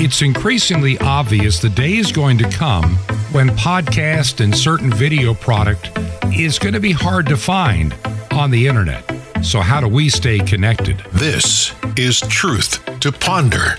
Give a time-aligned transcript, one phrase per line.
[0.00, 2.96] it's increasingly obvious the day is going to come
[3.32, 5.90] when podcast and certain video product
[6.34, 7.94] is going to be hard to find
[8.30, 9.04] on the internet.
[9.44, 11.00] So, how do we stay connected?
[11.12, 13.76] This is Truth to Ponder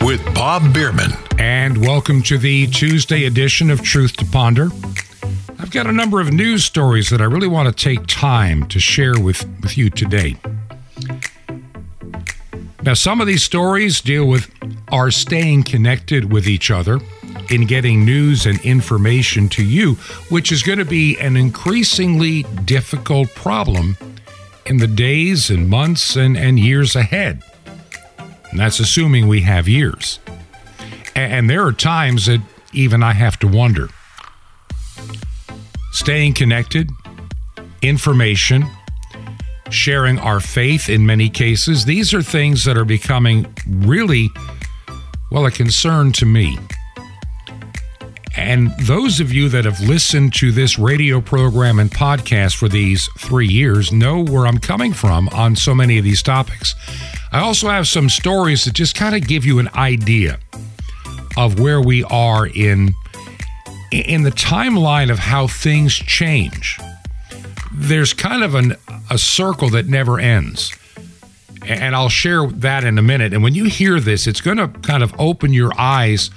[0.00, 1.12] with Bob Bierman.
[1.38, 4.70] And welcome to the Tuesday edition of Truth to Ponder.
[5.60, 8.80] I've got a number of news stories that I really want to take time to
[8.80, 10.36] share with, with you today.
[12.82, 14.50] Now, some of these stories deal with
[14.92, 17.00] our staying connected with each other
[17.50, 19.94] in getting news and information to you,
[20.28, 23.96] which is going to be an increasingly difficult problem
[24.66, 27.42] in the days and months and, and years ahead.
[28.50, 30.18] And that's assuming we have years.
[31.14, 32.40] And, and there are times that
[32.72, 33.88] even I have to wonder.
[35.92, 36.90] Staying connected,
[37.82, 38.64] information,
[39.70, 44.30] sharing our faith in many cases, these are things that are becoming really,
[45.30, 46.58] well, a concern to me.
[48.36, 53.08] And those of you that have listened to this radio program and podcast for these
[53.18, 56.74] three years know where I'm coming from on so many of these topics.
[57.32, 60.38] I also have some stories that just kind of give you an idea
[61.36, 62.94] of where we are in
[63.92, 66.78] in the timeline of how things change.
[67.72, 68.76] There's kind of an,
[69.10, 70.72] a circle that never ends.
[71.66, 73.32] And I'll share that in a minute.
[73.32, 76.30] And when you hear this, it's going to kind of open your eyes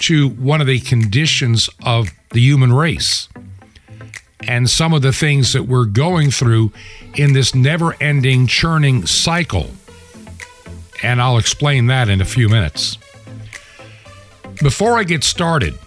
[0.00, 3.28] to one of the conditions of the human race
[4.46, 6.72] and some of the things that we're going through
[7.14, 9.70] in this never ending churning cycle.
[11.02, 12.98] And I'll explain that in a few minutes.
[14.62, 15.78] Before I get started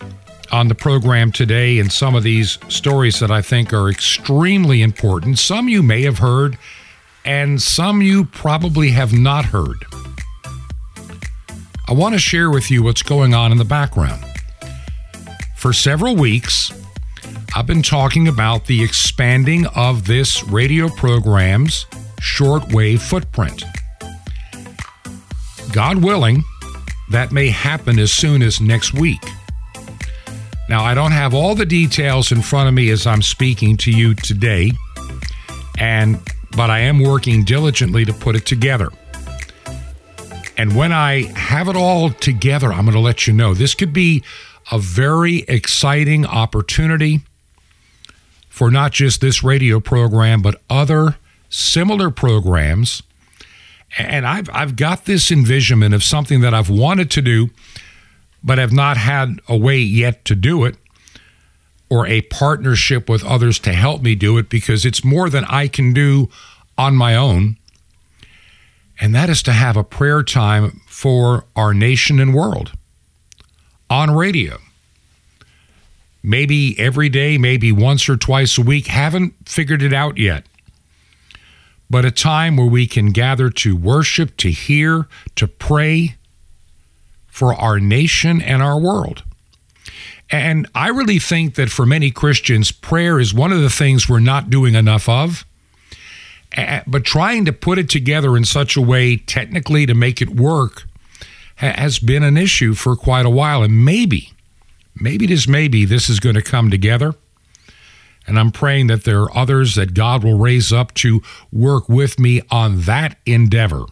[0.52, 5.40] on the program today and some of these stories that I think are extremely important,
[5.40, 6.58] some you may have heard,
[7.26, 9.86] and some you probably have not heard.
[11.88, 14.24] I want to share with you what's going on in the background.
[15.58, 16.72] For several weeks,
[17.56, 21.86] I've been talking about the expanding of this radio program's
[22.20, 23.64] shortwave footprint.
[25.72, 26.44] God willing,
[27.12, 29.24] that may happen as soon as next week.
[30.70, 33.92] Now, I don't have all the details in front of me as I'm speaking to
[33.92, 34.72] you today,
[35.78, 36.20] and
[36.56, 38.90] but I am working diligently to put it together.
[40.58, 43.54] And when I have it all together, I'm going to let you know.
[43.54, 44.24] This could be
[44.72, 47.22] a very exciting opportunity
[48.50, 51.18] for not just this radio program, but other
[51.50, 53.02] similar programs.
[53.98, 57.50] And I've, I've got this envisionment of something that I've wanted to do,
[58.44, 60.78] but have not had a way yet to do it
[61.90, 65.68] or a partnership with others to help me do it because it's more than I
[65.68, 66.30] can do
[66.78, 67.58] on my own
[69.00, 72.72] and that is to have a prayer time for our nation and world
[73.90, 74.58] on radio.
[76.24, 78.88] Maybe every day, maybe once or twice a week.
[78.88, 80.46] Haven't figured it out yet.
[81.90, 86.16] But a time where we can gather to worship, to hear, to pray
[87.28, 89.24] for our nation and our world.
[90.34, 94.20] And I really think that for many Christians, prayer is one of the things we're
[94.20, 95.46] not doing enough of
[96.86, 100.84] but trying to put it together in such a way technically to make it work
[101.56, 103.64] has been an issue for quite a while.
[103.64, 104.34] And maybe,
[104.96, 107.16] maybe just maybe this is going to come together.
[108.28, 112.20] And I'm praying that there are others that God will raise up to work with
[112.20, 113.86] me on that endeavor.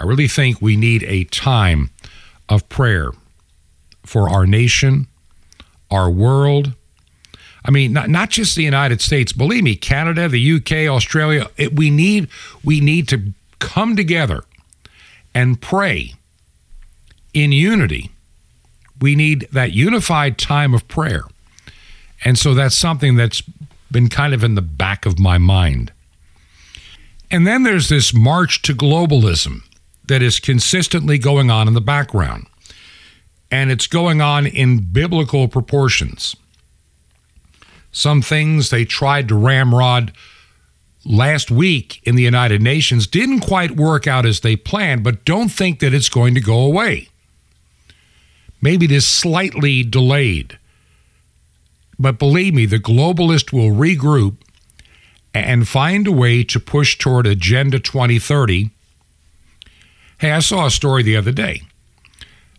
[0.00, 1.90] I really think we need a time
[2.48, 3.10] of prayer
[4.04, 5.06] for our nation,
[5.90, 6.74] our world,
[7.64, 9.32] I mean, not, not just the United States.
[9.32, 11.48] Believe me, Canada, the UK, Australia.
[11.56, 12.28] It, we need
[12.62, 14.44] we need to come together
[15.34, 16.14] and pray
[17.32, 18.10] in unity.
[19.00, 21.24] We need that unified time of prayer,
[22.24, 23.42] and so that's something that's
[23.90, 25.92] been kind of in the back of my mind.
[27.30, 29.62] And then there's this march to globalism
[30.06, 32.46] that is consistently going on in the background.
[33.54, 36.34] And it's going on in biblical proportions.
[37.92, 40.12] Some things they tried to ramrod
[41.04, 45.50] last week in the United Nations didn't quite work out as they planned, but don't
[45.50, 47.10] think that it's going to go away.
[48.60, 50.58] Maybe it is slightly delayed.
[51.96, 54.38] But believe me, the globalist will regroup
[55.32, 58.70] and find a way to push toward Agenda 2030.
[60.18, 61.62] Hey, I saw a story the other day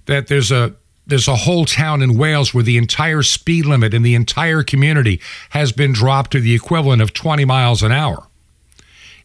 [0.06, 0.74] that there's a
[1.08, 5.22] there's a whole town in Wales where the entire speed limit in the entire community
[5.52, 8.28] has been dropped to the equivalent of 20 miles an hour.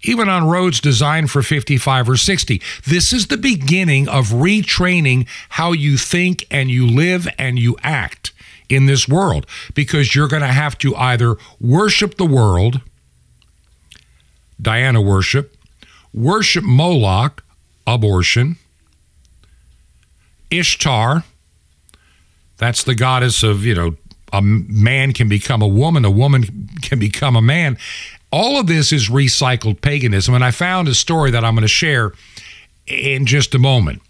[0.03, 2.63] even on roads designed for 55 or 60.
[2.87, 8.33] This is the beginning of retraining how you think and you live and you act
[8.71, 12.81] in this world because you're going to have to either worship the world,
[14.61, 15.55] Diana worship,
[16.15, 17.45] worship Moloch,
[17.87, 18.57] abortion,
[20.51, 21.25] Ishtar,
[22.61, 23.97] that's the goddess of, you know,
[24.35, 27.79] a man can become a woman, a woman can become a man.
[28.31, 30.35] All of this is recycled paganism.
[30.35, 32.13] And I found a story that I'm going to share
[32.87, 34.03] in just a moment.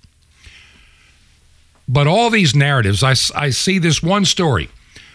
[1.88, 4.68] But all these narratives, I, I see this one story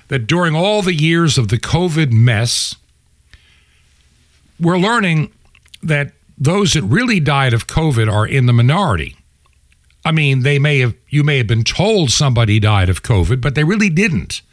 [0.07, 2.75] that during all the years of the COVID mess,
[4.61, 5.33] we're learning
[5.83, 9.17] that those that really died of COVID are in the minority.
[10.05, 13.55] I mean, they may have you may have been told somebody died of COVID, but
[13.55, 14.43] they really didn't.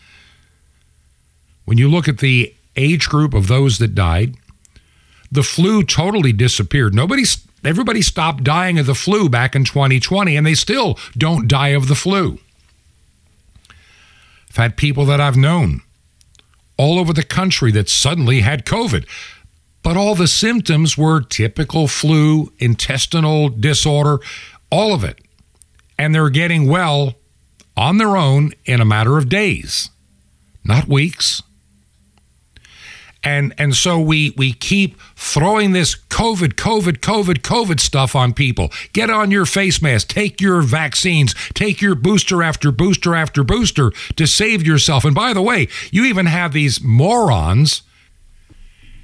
[1.67, 4.35] When you look at the age group of those that died,
[5.31, 6.95] the flu totally disappeared.
[6.95, 7.25] Nobody
[7.65, 11.87] everybody stopped dying of the flu back in 2020 and they still don't die of
[11.87, 12.39] the flu.
[14.49, 15.83] I've had people that I've known
[16.79, 19.07] all over the country that suddenly had COVID.
[19.83, 24.21] But all the symptoms were typical flu, intestinal disorder,
[24.71, 25.22] all of it
[25.99, 27.15] and they're getting well
[27.77, 29.91] on their own in a matter of days,
[30.65, 31.43] not weeks.
[33.25, 38.71] And and so we we keep throwing this COVID, COVID, COVID, COVID stuff on people.
[38.93, 43.93] Get on your face mask, take your vaccines, take your booster after booster after booster
[44.17, 45.05] to save yourself.
[45.05, 47.83] And by the way, you even have these morons.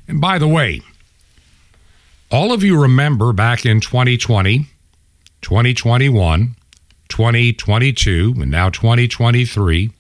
[0.09, 0.81] And by the way,
[2.31, 4.67] all of you remember back in 2020,
[5.43, 6.57] 2021,
[7.09, 9.91] 2022 and now 2023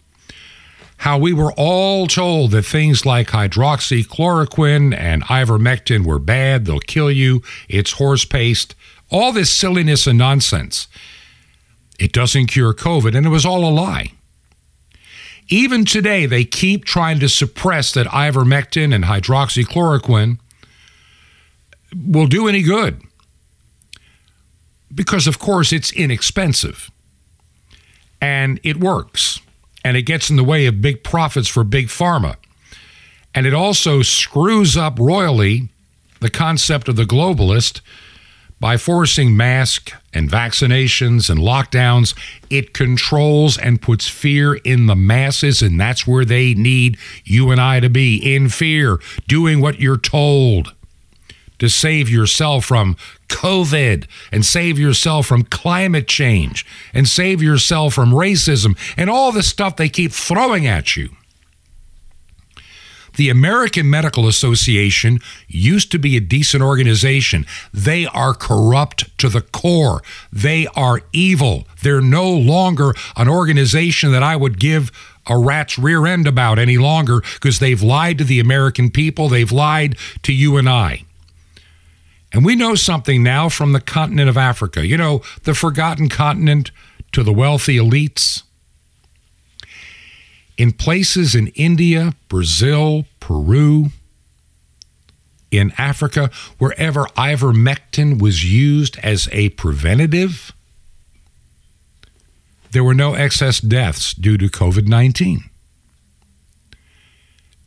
[0.99, 7.11] how we were all told that things like hydroxychloroquine and ivermectin were bad, they'll kill
[7.11, 8.75] you, it's horse paste,
[9.11, 10.89] all this silliness and nonsense.
[12.01, 14.13] It doesn't cure COVID, and it was all a lie.
[15.49, 20.39] Even today, they keep trying to suppress that ivermectin and hydroxychloroquine
[22.07, 23.01] will do any good.
[24.93, 26.91] Because, of course, it's inexpensive
[28.21, 29.41] and it works.
[29.85, 32.37] And it gets in the way of big profits for big pharma.
[33.35, 35.69] And it also screws up royally
[36.21, 37.81] the concept of the globalist
[38.61, 42.15] by forcing masks and vaccinations and lockdowns.
[42.51, 47.61] It controls and puts fear in the masses, and that's where they need you and
[47.61, 48.99] I to be in fear,
[49.29, 50.75] doing what you're told
[51.59, 52.97] to save yourself from
[53.29, 59.43] COVID and save yourself from climate change and save yourself from racism and all the
[59.43, 61.11] stuff they keep throwing at you.
[63.19, 67.47] The American Medical Association used to be a decent organization.
[67.75, 70.03] They are corrupt to the core.
[70.33, 71.67] They are evil.
[71.83, 74.93] They're no longer an organization that I would give
[75.27, 79.29] a rat's rear end about any longer because they've lied to the American people.
[79.29, 81.05] They've lied to you and I.
[82.33, 86.71] And we know something now from the continent of Africa, you know, the forgotten continent
[87.13, 88.43] to the wealthy elites.
[90.57, 93.91] In places in India, Brazil, Peru,
[95.51, 100.53] in Africa, wherever ivermectin was used as a preventative,
[102.73, 105.45] there were no excess deaths due to COVID 19.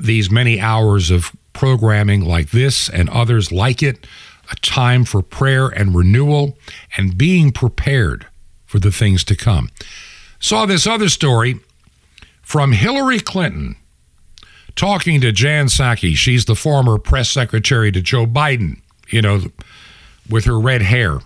[0.01, 4.05] these many hours of programming like this and others like it,
[4.53, 6.57] a time for prayer and renewal
[6.97, 8.27] and being prepared
[8.67, 9.71] for the things to come.
[10.39, 11.61] Saw this other story
[12.43, 13.77] from Hillary Clinton
[14.77, 16.15] talking to Jen Psaki.
[16.15, 19.43] She's the former press secretary to Joe Biden, you know,
[20.29, 21.21] with her red hair,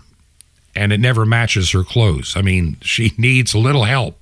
[0.75, 2.35] and it never matches her clothes.
[2.35, 4.19] I mean, she needs a little help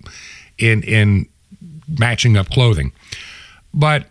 [0.58, 1.28] in in
[1.88, 2.92] matching up clothing.
[3.74, 4.08] But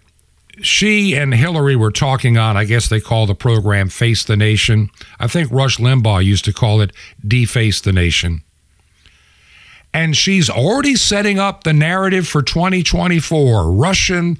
[0.63, 4.91] she and Hillary were talking on, I guess they call the program Face the Nation.
[5.19, 6.93] I think Rush Limbaugh used to call it
[7.27, 8.43] Deface the Nation
[9.95, 14.37] and she's already setting up the narrative for 2024 russian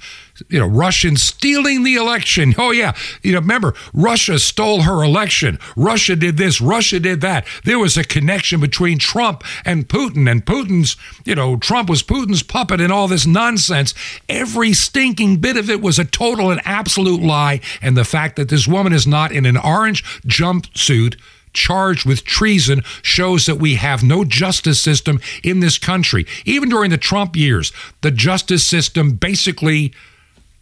[0.49, 2.53] you know russian stealing the election.
[2.57, 2.93] Oh yeah.
[3.21, 5.59] You know remember russia stole her election.
[5.75, 6.59] Russia did this.
[6.59, 7.45] Russia did that.
[7.63, 10.29] There was a connection between trump and putin.
[10.29, 13.93] And putin's you know trump was putin's puppet and all this nonsense.
[14.27, 17.61] Every stinking bit of it was a total and absolute lie.
[17.81, 21.15] And the fact that this woman is not in an orange jumpsuit
[21.55, 26.25] charged with treason shows that we have no justice system in this country.
[26.45, 27.71] Even during the Trump years,
[28.01, 29.93] the justice system basically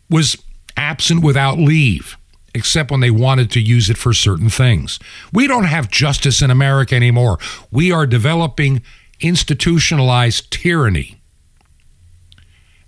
[0.10, 0.42] was
[0.78, 2.18] absent without leave,
[2.56, 5.00] except when they wanted to use it for certain things.
[5.34, 7.40] We don't have justice in America anymore.
[7.72, 8.82] We are developing
[9.20, 11.20] institutionalized tyranny.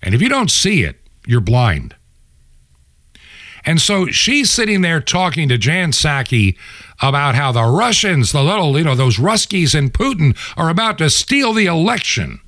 [0.02, 1.96] And if you don't see it, you're blind.
[3.65, 6.55] And so she's sitting there talking to Jen Psaki
[7.01, 11.10] about how the Russians, the little, you know, those Ruskies and Putin are about to
[11.10, 12.39] steal the election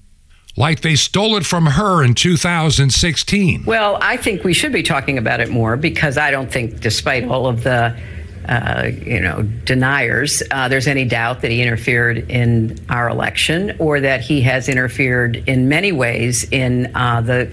[0.56, 3.64] like they stole it from her in 2016.
[3.66, 7.26] Well, I think we should be talking about it more because I don't think, despite
[7.26, 7.96] all of the
[8.50, 14.00] uh, you know, deniers, uh, there's any doubt that he interfered in our election or
[14.00, 17.52] that he has interfered in many ways in uh, the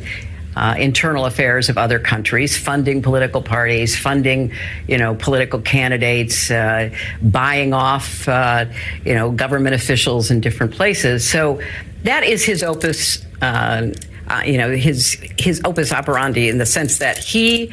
[0.56, 4.52] uh, internal affairs of other countries, funding political parties, funding,
[4.86, 6.90] you know, political candidates, uh,
[7.22, 8.66] buying off, uh,
[9.04, 11.28] you know, government officials in different places.
[11.28, 11.60] So
[12.04, 13.24] that is his opus.
[13.42, 13.92] Uh,
[14.26, 17.70] uh, you know, his his opus operandi in the sense that he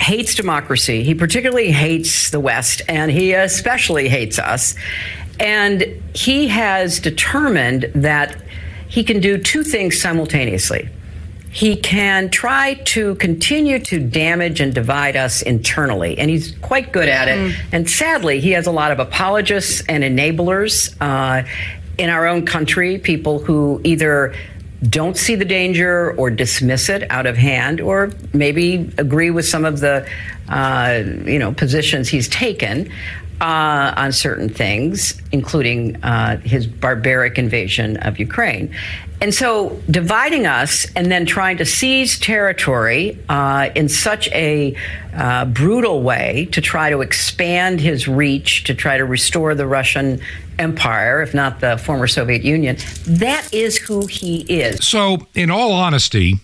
[0.00, 1.04] hates democracy.
[1.04, 4.74] He particularly hates the West, and he especially hates us.
[5.38, 8.36] And he has determined that
[8.88, 10.88] he can do two things simultaneously
[11.50, 17.08] he can try to continue to damage and divide us internally, and he's quite good
[17.08, 17.38] at it.
[17.38, 17.54] Mm.
[17.72, 21.46] And sadly, he has a lot of apologists and enablers uh,
[21.98, 24.32] in our own country, people who either
[24.88, 29.64] don't see the danger or dismiss it out of hand, or maybe agree with some
[29.64, 30.08] of the
[30.48, 32.90] uh, you know positions he's taken
[33.40, 38.74] uh, on certain things, including uh, his barbaric invasion of Ukraine.
[39.22, 44.74] And so, dividing us and then trying to seize territory uh, in such a
[45.14, 50.20] uh, brutal way to try to expand his reach, to try to restore the Russian
[50.58, 54.86] Empire, if not the former Soviet Union, that is who he is.
[54.86, 56.36] So, in all honesty,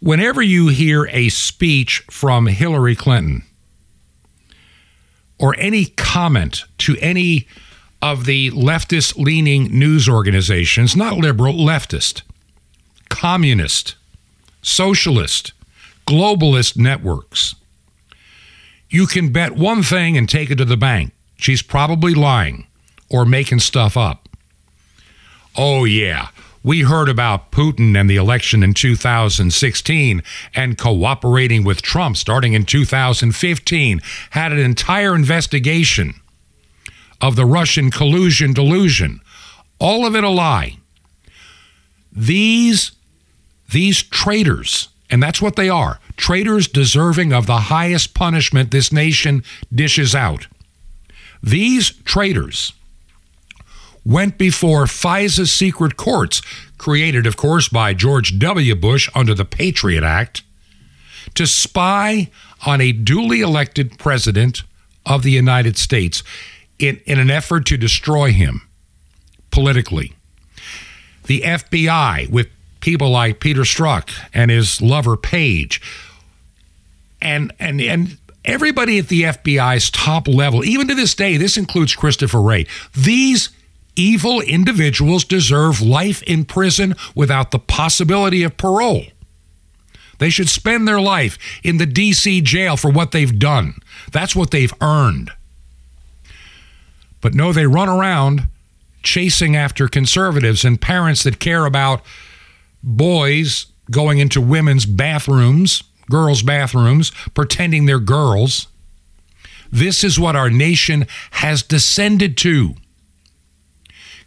[0.00, 3.44] whenever you hear a speech from Hillary Clinton,
[5.38, 7.46] or any comment to any
[8.00, 12.22] of the leftist leaning news organizations, not liberal, leftist,
[13.08, 13.96] communist,
[14.62, 15.52] socialist,
[16.06, 17.54] globalist networks,
[18.90, 21.12] you can bet one thing and take it to the bank.
[21.36, 22.66] She's probably lying
[23.10, 24.28] or making stuff up.
[25.56, 26.28] Oh, yeah.
[26.62, 30.22] We heard about Putin and the election in 2016
[30.54, 34.00] and cooperating with Trump starting in 2015.
[34.30, 36.14] Had an entire investigation
[37.20, 39.20] of the Russian collusion delusion.
[39.78, 40.76] All of it a lie.
[42.12, 42.92] These
[43.70, 49.44] these traitors, and that's what they are, traitors deserving of the highest punishment this nation
[49.72, 50.46] dishes out.
[51.42, 52.72] These traitors
[54.04, 56.40] went before FISA's secret courts,
[56.78, 58.74] created, of course, by George W.
[58.74, 60.42] Bush under the Patriot Act,
[61.34, 62.30] to spy
[62.64, 64.62] on a duly elected president
[65.04, 66.22] of the United States
[66.78, 68.62] in, in an effort to destroy him
[69.50, 70.14] politically.
[71.26, 72.48] The FBI, with
[72.80, 75.80] people like Peter Strzok and his lover Paige,
[77.20, 81.94] and and and everybody at the FBI's top level, even to this day, this includes
[81.94, 82.66] Christopher Wray.
[82.94, 83.50] These
[83.96, 89.04] evil individuals deserve life in prison without the possibility of parole.
[90.18, 92.40] They should spend their life in the D.C.
[92.40, 93.74] jail for what they've done.
[94.12, 95.30] That's what they've earned.
[97.20, 98.48] But no, they run around
[99.02, 102.02] chasing after conservatives and parents that care about
[102.82, 108.68] boys going into women's bathrooms, girls' bathrooms, pretending they're girls.
[109.70, 112.74] This is what our nation has descended to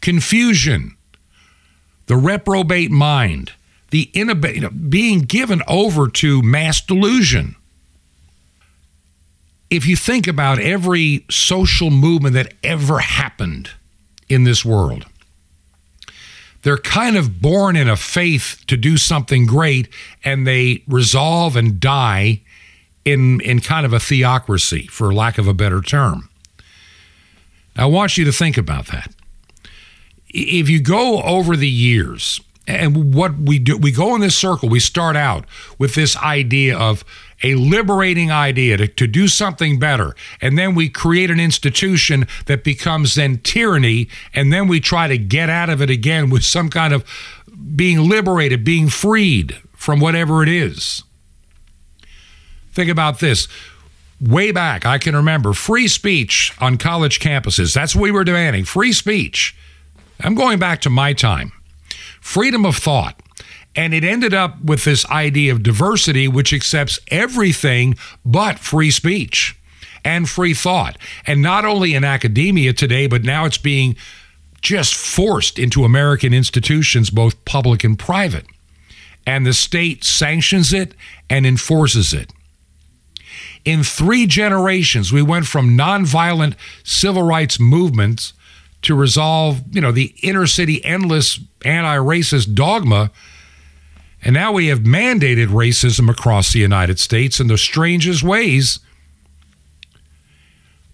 [0.01, 0.97] confusion,
[2.07, 3.53] the reprobate mind,
[3.91, 4.11] the
[4.89, 7.55] being given over to mass delusion.
[9.71, 13.71] If you think about every social movement that ever happened
[14.27, 15.05] in this world,
[16.63, 19.87] they're kind of born in a faith to do something great
[20.23, 22.41] and they resolve and die
[23.05, 26.29] in in kind of a theocracy for lack of a better term.
[27.77, 29.11] I want you to think about that.
[30.29, 34.69] If you go over the years and what we do we go in this circle
[34.69, 35.45] we start out
[35.79, 37.03] with this idea of
[37.43, 40.15] a liberating idea to, to do something better.
[40.41, 44.07] And then we create an institution that becomes then tyranny.
[44.33, 47.03] And then we try to get out of it again with some kind of
[47.75, 51.03] being liberated being freed from whatever it is.
[52.73, 53.47] Think about this.
[54.19, 57.73] Way back i can remember free speech on college campuses.
[57.73, 59.55] That's what we were demanding free speech.
[60.19, 61.51] I'm going back to my time.
[62.19, 63.19] Freedom of thought
[63.75, 69.57] and it ended up with this idea of diversity, which accepts everything but free speech
[70.03, 70.97] and free thought.
[71.25, 73.95] And not only in academia today, but now it's being
[74.61, 78.45] just forced into American institutions, both public and private.
[79.25, 80.93] And the state sanctions it
[81.29, 82.31] and enforces it.
[83.63, 88.33] In three generations, we went from nonviolent civil rights movements
[88.81, 93.11] to resolve, you know, the inner city endless anti-racist dogma
[94.23, 98.79] and now we have mandated racism across the United States in the strangest ways.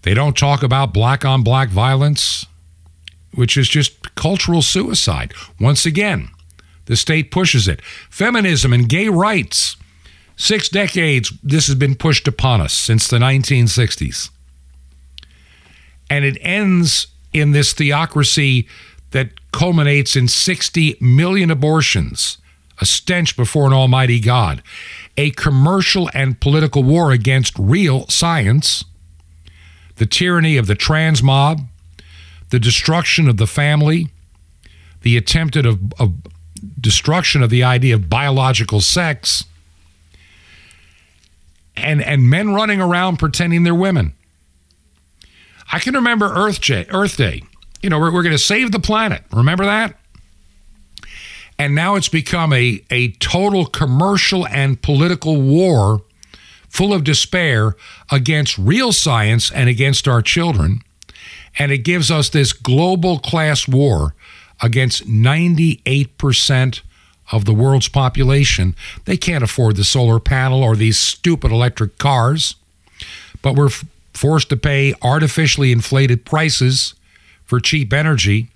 [0.02, 2.46] They don't talk about black on black violence,
[3.34, 5.34] which is just cultural suicide.
[5.60, 6.30] Once again,
[6.86, 7.82] the state pushes it.
[8.08, 9.76] Feminism and gay rights.
[10.36, 14.30] Six decades, this has been pushed upon us since the 1960s.
[16.08, 18.66] And it ends in this theocracy
[19.10, 22.38] that culminates in 60 million abortions
[22.80, 24.62] a stench before an almighty God,
[25.16, 28.84] a commercial and political war against real science,
[29.96, 31.62] the tyranny of the trans mob,
[32.50, 34.08] the destruction of the family,
[35.02, 36.14] the attempted of, of
[36.80, 39.44] destruction of the idea of biological sex,
[41.76, 44.14] and, and men running around pretending they're women.
[45.70, 46.86] I can remember Earth Day.
[46.90, 47.42] Earth Day.
[47.82, 49.22] You know, we're, we're going to save the planet.
[49.32, 49.97] Remember that?
[51.58, 56.02] And now it's become a, a total commercial and political war
[56.68, 57.74] full of despair
[58.12, 60.80] against real science and against our children.
[61.58, 64.14] And it gives us this global class war
[64.62, 66.80] against 98%
[67.32, 68.76] of the world's population.
[69.04, 72.54] They can't afford the solar panel or these stupid electric cars,
[73.42, 76.94] but we're f- forced to pay artificially inflated prices
[77.44, 78.50] for cheap energy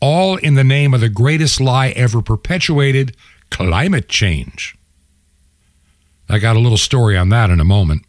[0.00, 3.16] all in the name of the greatest lie ever perpetuated
[3.50, 4.76] climate change.
[6.28, 8.02] I got a little story on that in a moment.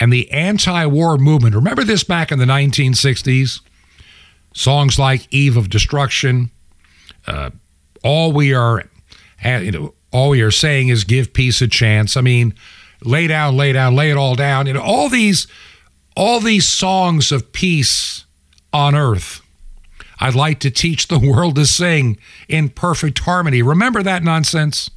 [0.00, 3.60] And the anti war movement, remember this back in the 1960s?
[4.52, 6.50] Songs like Eve of Destruction,
[7.26, 7.50] uh,
[8.02, 8.84] all we are
[9.44, 12.16] you know, all we are saying is give peace a chance.
[12.16, 12.54] I mean,
[13.02, 14.66] lay down, lay down, lay it all down.
[14.66, 15.46] You know, all these
[16.16, 18.24] all these songs of peace
[18.72, 19.43] on earth
[20.20, 23.62] I'd like to teach the world to sing in perfect harmony.
[23.62, 24.90] Remember that nonsense?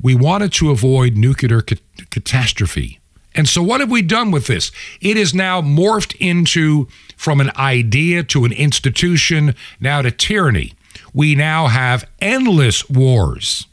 [0.00, 1.76] We wanted to avoid nuclear ca-
[2.10, 3.00] catastrophe.
[3.34, 4.70] And so, what have we done with this?
[5.00, 10.74] It is now morphed into from an idea to an institution, now to tyranny.
[11.12, 13.66] We now have endless wars,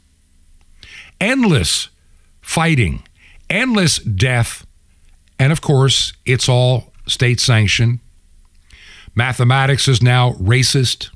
[1.20, 1.88] endless
[2.40, 3.04] fighting,
[3.48, 4.66] endless death,
[5.38, 8.00] and of course, it's all state sanctioned
[9.14, 11.10] Mathematics is now racist.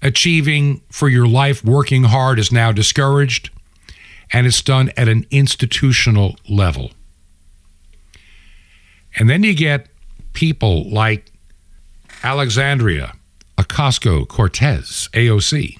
[0.00, 3.50] Achieving for your life, working hard is now discouraged,
[4.32, 6.92] and it's done at an institutional level.
[9.16, 9.88] And then you get
[10.32, 11.32] people like
[12.22, 13.12] Alexandria
[13.58, 15.78] Ocasio Cortez, AOC,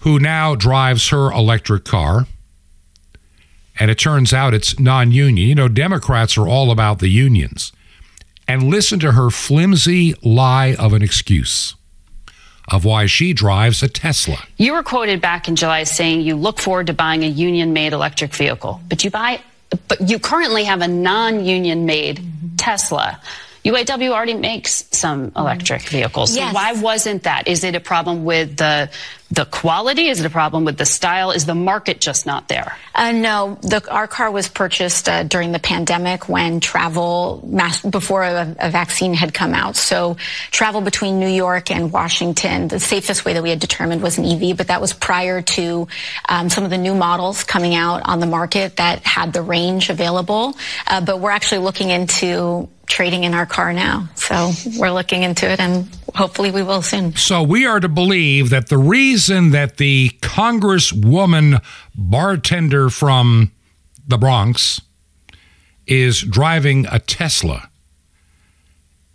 [0.00, 2.26] who now drives her electric car.
[3.78, 5.48] And it turns out it's non union.
[5.48, 7.72] You know, Democrats are all about the unions
[8.48, 11.74] and listen to her flimsy lie of an excuse
[12.68, 14.38] of why she drives a Tesla.
[14.56, 17.92] You were quoted back in July saying you look forward to buying a union made
[17.92, 19.40] electric vehicle, but you buy
[19.88, 22.22] but you currently have a non-union made
[22.58, 23.20] Tesla.
[23.64, 26.34] UAW already makes some electric vehicles.
[26.34, 26.50] Yes.
[26.50, 27.46] So why wasn't that?
[27.46, 28.90] Is it a problem with the
[29.32, 30.08] the quality?
[30.08, 31.30] Is it a problem with the style?
[31.30, 32.76] Is the market just not there?
[32.94, 38.24] Uh, no, the, our car was purchased uh, during the pandemic when travel, mass, before
[38.24, 39.74] a, a, vaccine had come out.
[39.74, 40.18] So
[40.50, 44.26] travel between New York and Washington, the safest way that we had determined was an
[44.26, 45.88] EV, but that was prior to
[46.28, 49.88] um, some of the new models coming out on the market that had the range
[49.88, 50.54] available.
[50.86, 54.10] Uh, but we're actually looking into trading in our car now.
[54.16, 57.16] So we're looking into it and hopefully we will soon.
[57.16, 61.62] So we are to believe that the reason that the Congresswoman
[61.94, 63.52] bartender from
[64.06, 64.80] the Bronx
[65.86, 67.68] is driving a Tesla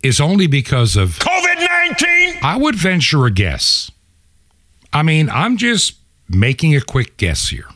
[0.02, 2.38] is only because of COVID 19.
[2.42, 3.90] I would venture a guess.
[4.92, 5.94] I mean, I'm just
[6.28, 7.68] making a quick guess here.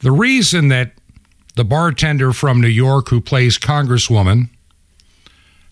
[0.00, 0.92] The reason that
[1.56, 4.48] the bartender from New York who plays Congresswoman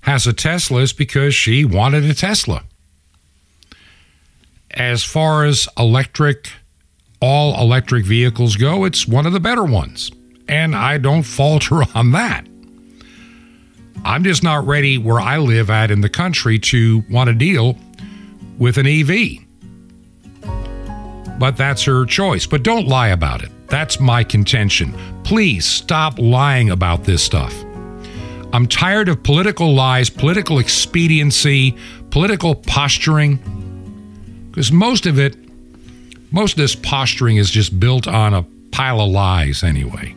[0.02, 2.64] has a Tesla is because she wanted a Tesla.
[4.72, 6.50] As far as electric,
[7.20, 10.10] all electric vehicles go, it's one of the better ones.
[10.48, 12.46] And I don't falter on that.
[14.04, 17.76] I'm just not ready where I live at in the country to want to deal
[18.58, 19.44] with an EV.
[21.38, 22.46] But that's her choice.
[22.46, 23.50] But don't lie about it.
[23.68, 24.94] That's my contention.
[25.24, 27.54] Please stop lying about this stuff.
[28.52, 31.76] I'm tired of political lies, political expediency,
[32.10, 33.38] political posturing,
[34.58, 35.36] because most of it,
[36.32, 38.42] most of this posturing is just built on a
[38.72, 40.16] pile of lies anyway.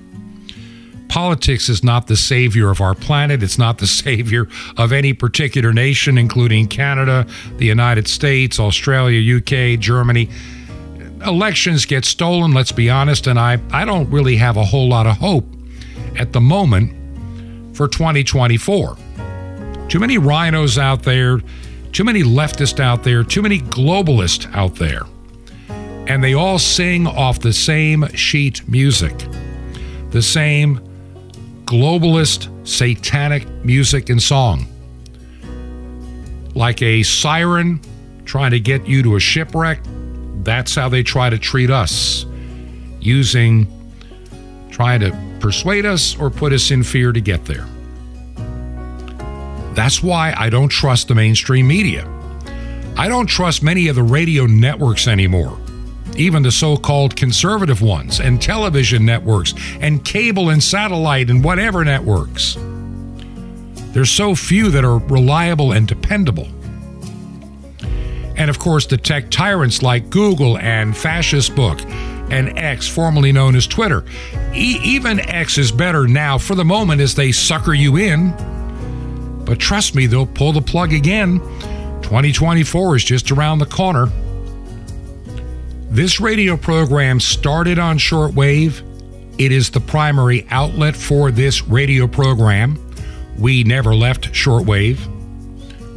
[1.10, 3.44] Politics is not the savior of our planet.
[3.44, 7.28] It's not the savior of any particular nation, including Canada,
[7.58, 10.28] the United States, Australia, UK, Germany
[11.24, 15.06] elections get stolen, let's be honest, and I, I don't really have a whole lot
[15.06, 15.46] of hope
[16.18, 18.98] at the moment for 2024.
[19.88, 21.42] Too many RINOs out there,
[21.92, 25.04] too many leftists out there, too many globalists out there.
[25.70, 29.18] And they all sing off the same sheet music,
[30.10, 30.80] the same
[31.66, 34.68] globalist, satanic music and song.
[36.54, 37.80] Like a siren
[38.26, 39.82] trying to get you to a shipwreck,
[40.44, 42.26] that's how they try to treat us,
[43.00, 43.68] using,
[44.70, 47.68] trying to persuade us or put us in fear to get there.
[49.74, 52.08] That's why I don't trust the mainstream media.
[52.98, 55.58] I don't trust many of the radio networks anymore,
[56.18, 61.86] even the so called conservative ones, and television networks, and cable and satellite and whatever
[61.86, 62.58] networks.
[63.94, 66.48] There's so few that are reliable and dependable.
[68.38, 71.80] And of course, the tech tyrants like Google and Fascist Book
[72.32, 74.06] and X, formerly known as Twitter.
[74.54, 78.34] E- even X is better now for the moment as they sucker you in.
[79.46, 81.40] But trust me, they'll pull the plug again.
[82.02, 84.08] 2024 is just around the corner.
[85.90, 88.82] This radio program started on shortwave.
[89.38, 92.78] It is the primary outlet for this radio program.
[93.38, 95.00] We never left shortwave.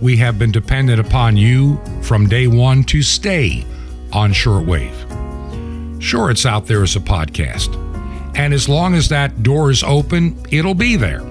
[0.01, 3.65] We have been dependent upon you from day one to stay
[4.13, 4.93] on shortwave.
[6.03, 7.75] Sure, it's out there as a podcast.
[8.37, 11.23] And as long as that door is open, it'll be there.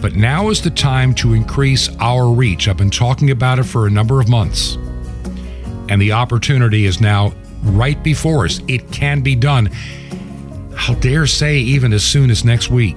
[0.00, 2.68] But now is the time to increase our reach.
[2.68, 4.76] I've been talking about it for a number of months.
[5.88, 7.32] And the opportunity is now
[7.62, 8.60] right before us.
[8.68, 9.70] It can be done.
[10.76, 12.96] I'll dare say, even as soon as next week.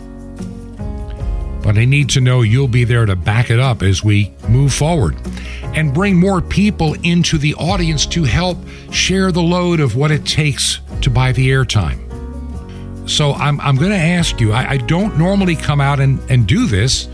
[1.62, 4.74] But I need to know you'll be there to back it up as we move
[4.74, 5.18] forward
[5.76, 8.58] and bring more people into the audience to help
[8.92, 12.13] share the load of what it takes to buy the airtime.
[13.06, 16.48] So I'm, I'm going to ask you, I, I don't normally come out and, and
[16.48, 17.08] do this.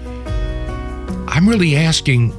[1.27, 2.33] I'm really asking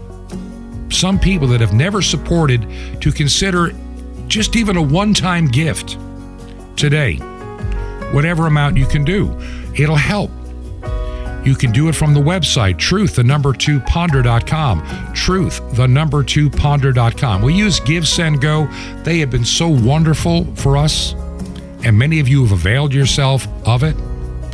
[0.90, 2.66] some people that have never supported
[3.00, 3.72] to consider
[4.26, 5.98] just even a one time gift
[6.76, 7.16] today,
[8.12, 9.36] whatever amount you can do.
[9.76, 10.30] It'll help.
[11.44, 15.12] You can do it from the website, truth, the number two ponder.com.
[15.14, 17.40] Truth, the number two ponder.com.
[17.40, 19.04] We use GiveSendGo.
[19.04, 21.14] They have been so wonderful for us,
[21.84, 23.96] and many of you have availed yourself of it.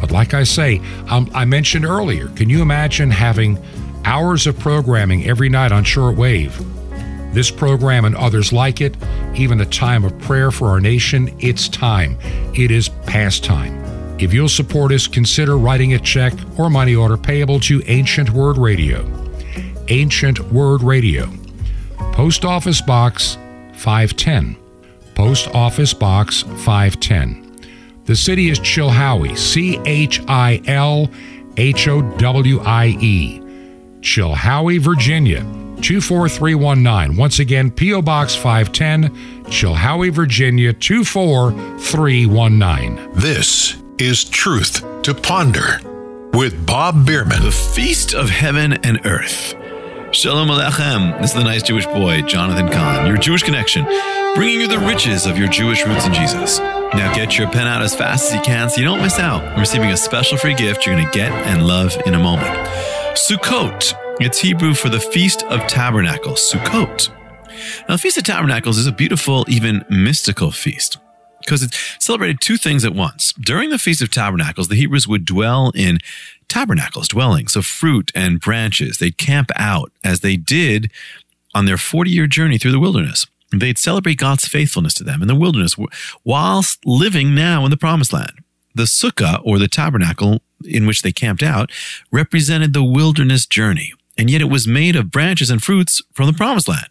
[0.01, 3.59] But like I say, um, I mentioned earlier, can you imagine having
[4.05, 6.53] hours of programming every night on shortwave?
[7.33, 8.97] This program and others like it,
[9.35, 12.17] even a time of prayer for our nation, it's time.
[12.55, 13.85] It is past time.
[14.19, 18.57] If you'll support us, consider writing a check or money order payable to Ancient Word
[18.57, 19.05] Radio.
[19.89, 21.31] Ancient Word Radio.
[22.13, 23.37] Post Office Box
[23.75, 24.66] 510.
[25.17, 27.57] Post Office Box 510.
[28.05, 31.11] The city is Chilhowie, C H I L
[31.57, 33.41] H O W I E,
[34.01, 35.41] Chilhowie, Virginia
[35.81, 37.17] 24319.
[37.17, 38.03] Once again, P.O.
[38.03, 43.13] Box 510, Chilhowie, Virginia 24319.
[43.15, 45.81] This is Truth to Ponder
[46.35, 47.43] with Bob Bierman.
[47.43, 49.55] The Feast of Heaven and Earth.
[50.13, 51.19] Shalom Aleichem.
[51.21, 53.85] This is the nice Jewish boy, Jonathan Cahn, your Jewish connection,
[54.37, 56.59] bringing you the riches of your Jewish roots in Jesus.
[56.59, 59.43] Now get your pen out as fast as you can so you don't miss out
[59.43, 62.55] on receiving a special free gift you're going to get and love in a moment.
[63.17, 63.95] Sukkot.
[64.21, 67.09] It's Hebrew for the Feast of Tabernacles, Sukkot.
[67.89, 70.99] Now, the Feast of Tabernacles is a beautiful, even mystical feast
[71.41, 73.33] because it celebrated two things at once.
[73.41, 75.99] During the Feast of Tabernacles, the Hebrews would dwell in
[76.47, 78.99] tabernacles, dwellings of fruit and branches.
[78.99, 80.91] They'd camp out as they did
[81.55, 83.27] on their 40 year journey through the wilderness.
[83.53, 85.77] They'd celebrate God's faithfulness to them in the wilderness
[86.25, 88.33] whilst living now in the promised land.
[88.75, 91.71] The sukkah, or the tabernacle in which they camped out,
[92.11, 96.33] represented the wilderness journey, and yet it was made of branches and fruits from the
[96.33, 96.89] promised land.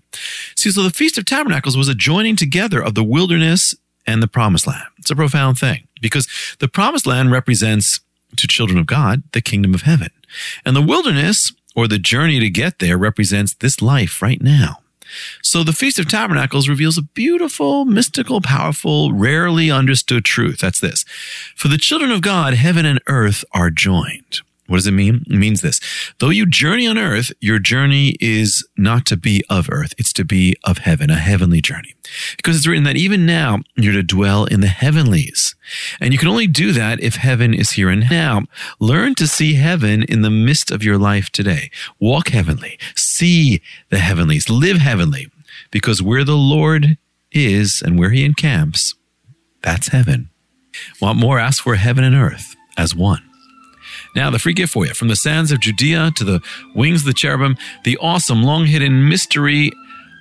[0.55, 3.75] See, so the Feast of Tabernacles was a joining together of the wilderness
[4.07, 4.85] and the promised land.
[4.97, 6.27] It's a profound thing because
[6.59, 7.99] the promised land represents
[8.37, 10.09] to children of God the kingdom of heaven.
[10.65, 14.79] And the wilderness or the journey to get there represents this life right now.
[15.41, 20.59] So the Feast of Tabernacles reveals a beautiful, mystical, powerful, rarely understood truth.
[20.59, 21.03] That's this.
[21.55, 24.41] For the children of God, heaven and earth are joined.
[24.67, 25.23] What does it mean?
[25.28, 25.80] It means this.
[26.19, 29.93] Though you journey on earth, your journey is not to be of earth.
[29.97, 31.93] It's to be of heaven, a heavenly journey.
[32.36, 35.56] Because it's written that even now you're to dwell in the heavenlies.
[36.01, 38.43] And you can only do that if heaven is here and now.
[38.80, 41.69] Learn to see heaven in the midst of your life today.
[41.99, 42.80] Walk heavenly.
[42.95, 44.49] See the heavenlies.
[44.49, 45.30] Live heavenly.
[45.69, 46.97] Because where the Lord
[47.32, 48.95] is and where he encamps,
[49.62, 50.30] that's heaven.
[50.99, 51.39] Want more?
[51.39, 53.21] Ask for heaven and earth as one.
[54.15, 56.41] Now, the free gift for you from the sands of Judea to the
[56.73, 59.71] wings of the cherubim, the awesome, long hidden mystery,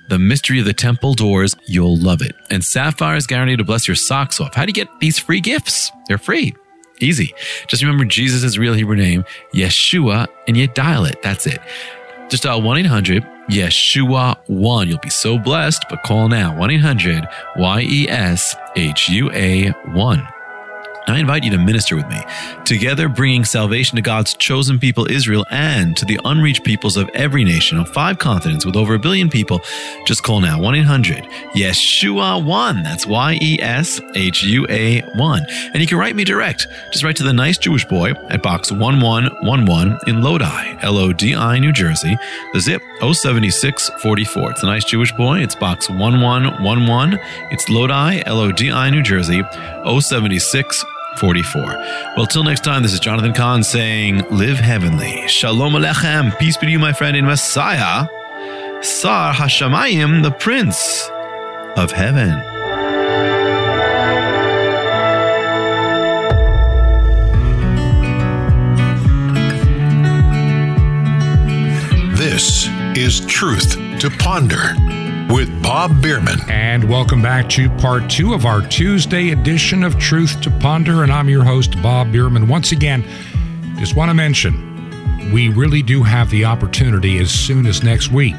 [0.09, 1.55] the mystery of the temple doors.
[1.65, 2.35] You'll love it.
[2.51, 4.53] And Sapphire is guaranteed to bless your socks off.
[4.53, 5.91] How do you get these free gifts?
[6.07, 6.53] They're free.
[6.99, 7.33] Easy.
[7.67, 11.21] Just remember Jesus' real Hebrew name, Yeshua, and you dial it.
[11.21, 11.59] That's it.
[12.29, 14.87] Just dial 1 800 Yeshua 1.
[14.87, 17.27] You'll be so blessed, but call now 1 800
[17.57, 20.27] Y E S H U A 1.
[21.07, 22.19] I invite you to minister with me,
[22.65, 27.43] together bringing salvation to God's chosen people Israel and to the unreached peoples of every
[27.43, 29.61] nation on five continents with over a billion people.
[30.05, 32.83] Just call now 1 800 Yeshua 1.
[32.83, 35.45] That's Y E S H U A 1.
[35.73, 36.67] And you can write me direct.
[36.91, 41.35] Just write to the nice Jewish boy at box 1111 in Lodi, L O D
[41.35, 42.17] I, New Jersey.
[42.53, 44.51] The zip 07644.
[44.51, 45.39] It's a nice Jewish boy.
[45.39, 47.19] It's box 1111.
[47.51, 49.43] It's Lodi, L O D I, New Jersey
[49.85, 50.85] 076
[51.17, 51.61] 44.
[52.17, 55.27] Well, till next time, this is Jonathan Cahn saying, Live heavenly.
[55.27, 56.37] Shalom Aleichem.
[56.39, 58.07] Peace be to you, my friend, in Messiah.
[58.81, 61.09] Sar Hashamayim, the Prince
[61.77, 62.39] of Heaven.
[72.15, 74.75] This is Truth to Ponder
[75.29, 76.39] with Bob Bierman.
[76.49, 81.03] And welcome back to part two of our Tuesday edition of Truth to Ponder.
[81.03, 82.47] And I'm your host, Bob Bierman.
[82.47, 83.03] Once again,
[83.77, 88.35] just want to mention we really do have the opportunity as soon as next week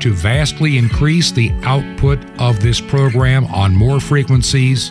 [0.00, 4.90] to vastly increase the output of this program on more frequencies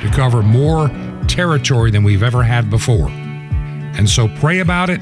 [0.00, 0.88] to cover more
[1.28, 3.08] territory than we've ever had before.
[3.08, 5.00] And so pray about it.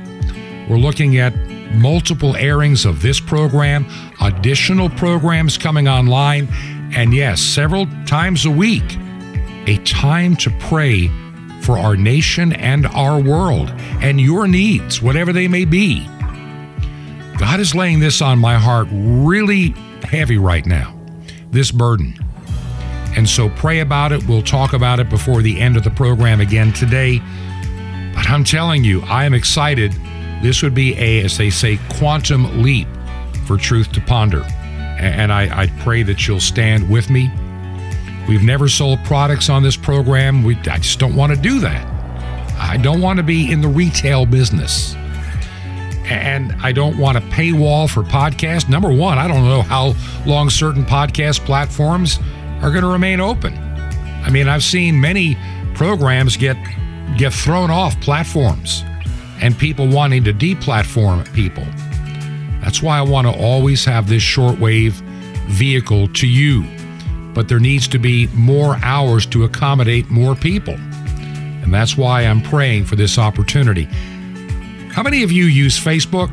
[0.69, 1.33] We're looking at
[1.75, 3.87] multiple airings of this program,
[4.21, 6.49] additional programs coming online,
[6.95, 8.97] and yes, several times a week,
[9.67, 11.09] a time to pray
[11.63, 16.07] for our nation and our world and your needs, whatever they may be.
[17.39, 19.71] God is laying this on my heart really
[20.05, 20.97] heavy right now,
[21.51, 22.15] this burden.
[23.17, 24.27] And so pray about it.
[24.29, 27.21] We'll talk about it before the end of the program again today.
[28.15, 29.95] But I'm telling you, I am excited
[30.45, 32.87] this would be a, as they say, quantum leap
[33.47, 34.43] for truth to ponder.
[34.99, 37.33] And I, I pray that you'll stand with me.
[38.29, 40.43] We've never sold products on this program.
[40.43, 41.87] We, I just don't want to do that.
[42.59, 44.95] I don't want to be in the retail business.
[46.05, 48.69] And I don't want a paywall for podcasts.
[48.69, 49.95] Number one, I don't know how
[50.27, 52.19] long certain podcast platforms
[52.61, 53.57] are going to remain open.
[53.57, 55.39] I mean, I've seen many
[55.75, 56.59] programs get
[57.17, 58.85] get thrown off platforms
[59.41, 61.65] and people wanting to deplatform people.
[62.63, 64.93] That's why I want to always have this shortwave
[65.49, 66.65] vehicle to you.
[67.35, 70.75] But there needs to be more hours to accommodate more people.
[70.75, 73.85] And that's why I'm praying for this opportunity.
[74.93, 76.33] How many of you use Facebook?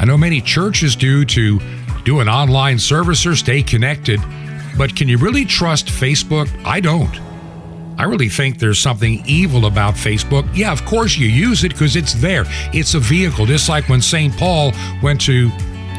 [0.00, 1.60] I know many churches do to
[2.04, 4.20] do an online service or stay connected,
[4.78, 6.48] but can you really trust Facebook?
[6.64, 7.25] I don't.
[7.98, 10.48] I really think there's something evil about Facebook.
[10.54, 12.44] Yeah, of course you use it because it's there.
[12.72, 14.36] It's a vehicle, just like when St.
[14.36, 15.50] Paul went to,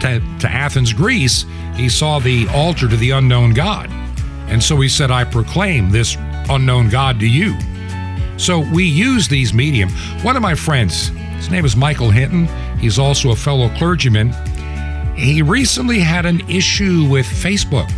[0.01, 3.89] to, to Athens, Greece, he saw the altar to the unknown God.
[4.47, 6.15] And so he said, I proclaim this
[6.49, 7.57] unknown God to you.
[8.37, 9.89] So we use these medium.
[10.21, 11.07] One of my friends,
[11.37, 12.45] his name is Michael Hinton.
[12.77, 14.33] He's also a fellow clergyman.
[15.15, 17.91] He recently had an issue with Facebook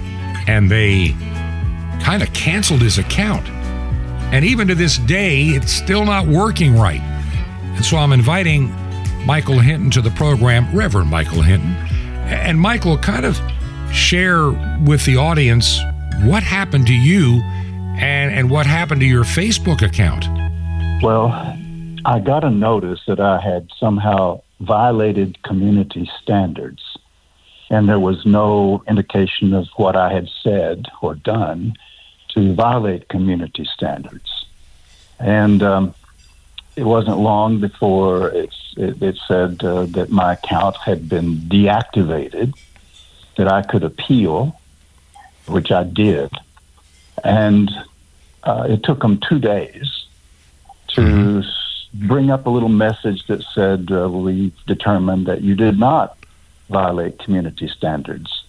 [0.47, 1.09] and they
[2.01, 3.45] kind of canceled his account.
[4.31, 7.01] And even to this day, it's still not working right.
[7.01, 8.71] And so I'm inviting
[9.25, 11.71] Michael Hinton to the program, Reverend Michael Hinton.
[12.27, 13.39] And Michael, kind of
[13.91, 14.51] share
[14.85, 15.79] with the audience
[16.21, 17.41] what happened to you
[17.97, 20.25] and, and what happened to your Facebook account.
[21.01, 21.29] Well,
[22.05, 26.83] I got a notice that I had somehow violated community standards,
[27.69, 31.73] and there was no indication of what I had said or done
[32.29, 34.45] to violate community standards.
[35.19, 35.93] And um,
[36.75, 42.57] it wasn't long before it, it said uh, that my account had been deactivated,
[43.37, 44.59] that I could appeal,
[45.47, 46.31] which I did.
[47.23, 47.69] And
[48.43, 50.05] uh, it took them two days
[50.89, 52.07] to mm-hmm.
[52.07, 56.17] bring up a little message that said, uh, We determined that you did not
[56.69, 58.43] violate community standards.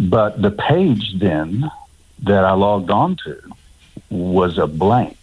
[0.00, 1.70] But the page then
[2.22, 3.40] that I logged on to
[4.10, 5.18] was a blank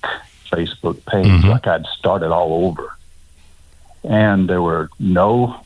[0.52, 1.50] Facebook page, mm-hmm.
[1.50, 2.96] like I'd started all over.
[4.04, 5.60] And there were no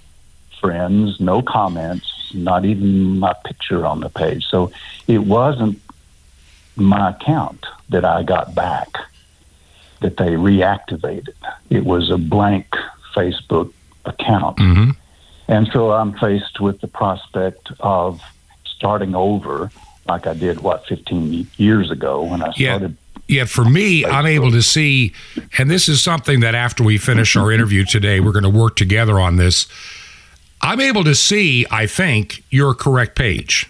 [0.60, 4.46] friends, no comments, not even my picture on the page.
[4.46, 4.72] So
[5.08, 5.82] it wasn't
[6.76, 8.89] my account that I got back
[10.02, 11.34] that they reactivated.
[11.70, 12.68] It was a blank
[13.13, 13.74] Facebook
[14.06, 14.58] account.
[14.58, 14.92] Mm-hmm.
[15.50, 18.22] And so I'm faced with the prospect of
[18.65, 19.72] starting over
[20.10, 22.91] like I did, what, 15 years ago when I started.
[22.91, 22.95] Yeah.
[23.28, 25.13] Yeah, for me, I'm able to see,
[25.60, 28.76] and this is something that after we finish our interview today, we're going to work
[28.76, 29.67] together on this.
[30.62, 33.69] I'm able to see, I think, your correct page.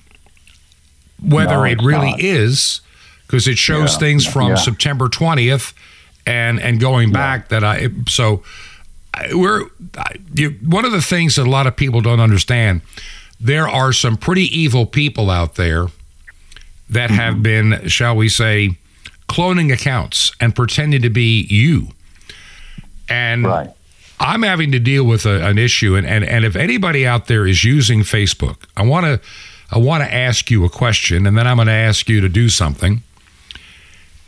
[1.21, 2.21] Whether no, it really not.
[2.21, 2.79] is,
[3.27, 3.99] because it shows yeah.
[3.99, 4.55] things from yeah.
[4.55, 5.73] September 20th
[6.25, 7.59] and and going back yeah.
[7.59, 8.43] that I so
[9.33, 9.65] we're
[10.33, 12.81] you, one of the things that a lot of people don't understand
[13.39, 15.87] there are some pretty evil people out there
[16.89, 17.43] that have mm-hmm.
[17.43, 18.77] been, shall we say,
[19.27, 21.89] cloning accounts and pretending to be you.
[23.07, 23.69] And right.
[24.19, 25.95] I'm having to deal with a, an issue.
[25.95, 29.21] And, and, and if anybody out there is using Facebook, I want to
[29.71, 32.29] I want to ask you a question, and then I'm going to ask you to
[32.29, 33.03] do something,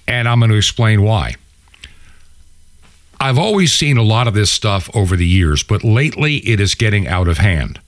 [0.08, 1.36] and I'm going to explain why.
[3.20, 6.76] I've always seen a lot of this stuff over the years, but lately it is
[6.76, 7.80] getting out of hand.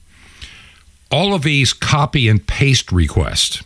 [1.12, 3.62] All of these copy and paste requests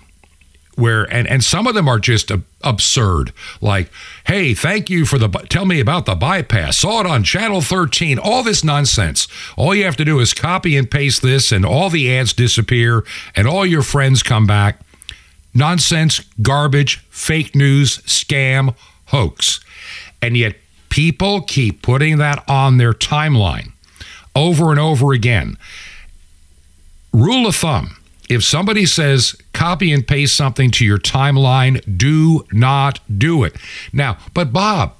[0.77, 2.31] where and and some of them are just
[2.63, 3.33] absurd.
[3.61, 3.91] Like
[4.25, 6.77] hey thank you for the tell me about the bypass.
[6.77, 9.27] Saw it on channel 13 all this nonsense.
[9.57, 13.03] All you have to do is copy and paste this and all the ads disappear
[13.35, 14.81] and all your friends come back.
[15.53, 18.75] Nonsense garbage fake news scam
[19.07, 19.59] hoax.
[20.21, 20.55] And yet
[20.89, 23.71] people keep putting that on their timeline
[24.35, 25.57] over and over again.
[27.11, 27.97] Rule of thumb
[28.29, 33.55] if somebody says copy and paste something to your timeline, do not do it.
[33.91, 34.93] Now, but Bob,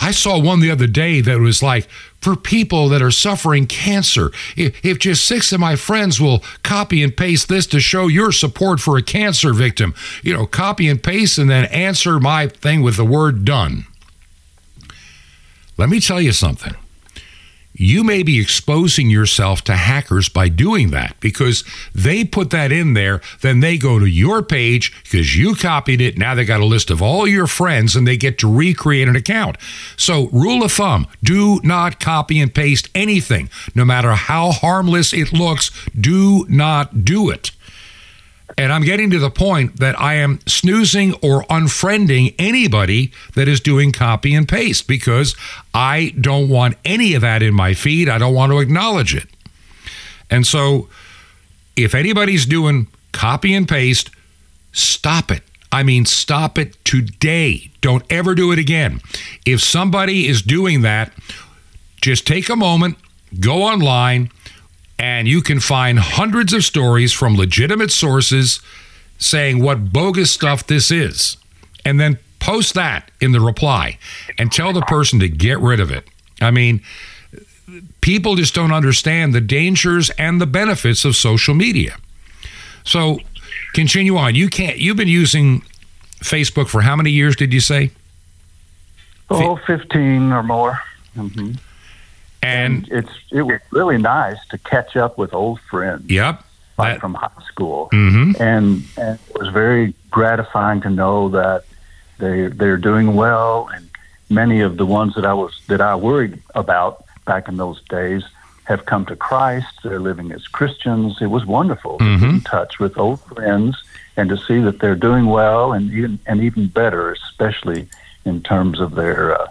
[0.00, 1.88] I saw one the other day that was like,
[2.20, 7.02] for people that are suffering cancer, if, if, just six of my friends will copy
[7.02, 11.02] and paste this to show your support for a cancer victim, you know, copy and
[11.02, 13.86] paste and then answer my thing with the word done.
[15.76, 16.76] Let me tell you something
[17.74, 22.94] you may be exposing yourself to hackers by doing that because they put that in
[22.94, 23.20] there.
[23.40, 26.18] Then they go to your page because you copied it.
[26.18, 29.16] Now they got a list of all your friends and they get to recreate an
[29.16, 29.56] account.
[29.96, 35.32] So, rule of thumb do not copy and paste anything, no matter how harmless it
[35.32, 35.70] looks.
[35.98, 37.52] Do not do it.
[38.58, 43.60] And I'm getting to the point that I am snoozing or unfriending anybody that is
[43.60, 45.34] doing copy and paste because
[45.72, 48.08] I don't want any of that in my feed.
[48.08, 49.28] I don't want to acknowledge it.
[50.30, 50.88] And so
[51.76, 54.10] if anybody's doing copy and paste,
[54.72, 55.42] stop it.
[55.70, 57.70] I mean, stop it today.
[57.80, 59.00] Don't ever do it again.
[59.46, 61.12] If somebody is doing that,
[62.02, 62.98] just take a moment,
[63.40, 64.30] go online,
[65.02, 68.60] and you can find hundreds of stories from legitimate sources
[69.18, 71.36] saying what bogus stuff this is.
[71.84, 73.98] And then post that in the reply
[74.38, 76.04] and tell the person to get rid of it.
[76.40, 76.82] I mean,
[78.00, 81.96] people just don't understand the dangers and the benefits of social media.
[82.84, 83.18] So
[83.74, 84.36] continue on.
[84.36, 84.78] You can't.
[84.78, 85.62] You've been using
[86.20, 87.34] Facebook for how many years?
[87.34, 87.90] Did you say?
[89.30, 90.80] Oh, 15 or more.
[91.16, 91.54] hmm
[92.42, 96.10] And It's it was really nice to catch up with old friends.
[96.10, 96.42] yep.
[96.78, 98.40] like that- from high school, Mhm.
[98.40, 101.64] and, and it was very gratifying to know that
[102.18, 103.88] they they're doing well, and
[104.30, 108.22] many of the ones that I was that I worried about back in those days
[108.64, 109.66] have come to Christ.
[109.84, 111.18] They're living as Christians.
[111.20, 113.76] It was wonderful to get in touch with old friends
[114.16, 117.86] and to see that they're doing well, and even and even better, especially
[118.24, 119.46] in terms of their uh,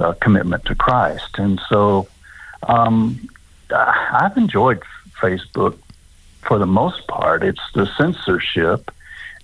[0.00, 1.38] uh, commitment to Christ.
[1.38, 2.08] And so,
[2.68, 3.28] um,
[3.70, 4.82] I- I've enjoyed
[5.20, 5.76] Facebook
[6.42, 7.42] for the most part.
[7.42, 8.90] It's the censorship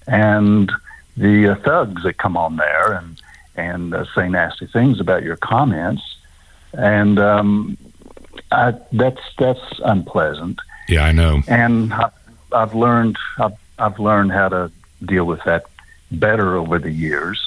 [0.07, 0.71] and
[1.17, 3.21] the uh, thugs that come on there and
[3.57, 6.03] and uh, say nasty things about your comments,
[6.73, 7.77] and um,
[8.53, 10.59] I, that's that's unpleasant.
[10.89, 11.43] Yeah, I know.
[11.47, 12.13] And I've,
[12.53, 14.71] I've learned I've, I've learned how to
[15.05, 15.65] deal with that
[16.11, 17.39] better over the years.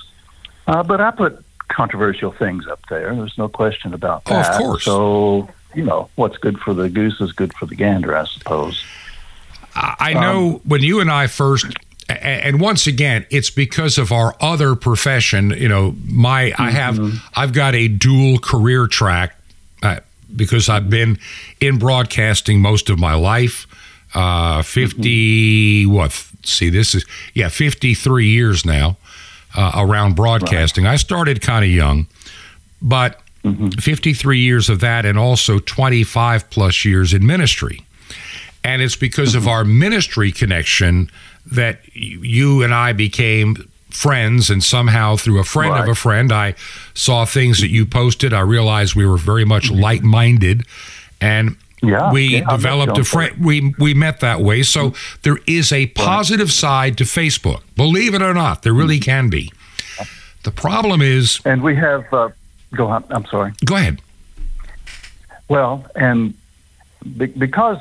[0.67, 3.13] Uh, but I put controversial things up there.
[3.15, 4.57] There's no question about Oh, of that.
[4.57, 4.83] course.
[4.85, 8.83] So you know what's good for the goose is good for the gander, I suppose.
[9.75, 11.65] I know when you and I first,
[12.07, 15.49] and once again, it's because of our other profession.
[15.51, 16.99] You know, my I have
[17.35, 19.35] I've got a dual career track
[19.81, 20.01] uh,
[20.35, 21.17] because I've been
[21.59, 23.67] in broadcasting most of my life.
[24.13, 26.11] Uh, 50 what?
[26.43, 27.03] See, this is
[27.33, 28.97] yeah, fifty three years now
[29.55, 30.85] uh, around broadcasting.
[30.85, 32.05] I started kind of young,
[32.81, 37.85] but 53 years of that, and also 25 plus years in ministry.
[38.63, 41.09] And it's because of our ministry connection
[41.45, 44.49] that you and I became friends.
[44.49, 46.55] And somehow, through a friend of a friend, I
[46.93, 48.33] saw things that you posted.
[48.33, 49.81] I realized we were very much mm-hmm.
[49.81, 50.63] like minded.
[51.19, 53.43] And Yeah, we yeah, developed a friend.
[53.43, 54.63] We, we met that way.
[54.63, 55.19] So mm-hmm.
[55.23, 57.61] there is a positive side to Facebook.
[57.75, 59.11] Believe it or not, there really mm-hmm.
[59.11, 59.51] can be.
[60.43, 62.29] The problem is, And we have uh,
[62.75, 63.03] go on.
[63.09, 63.53] I'm sorry.
[63.65, 64.01] go ahead.
[65.49, 66.33] Well, and
[67.17, 67.79] be- because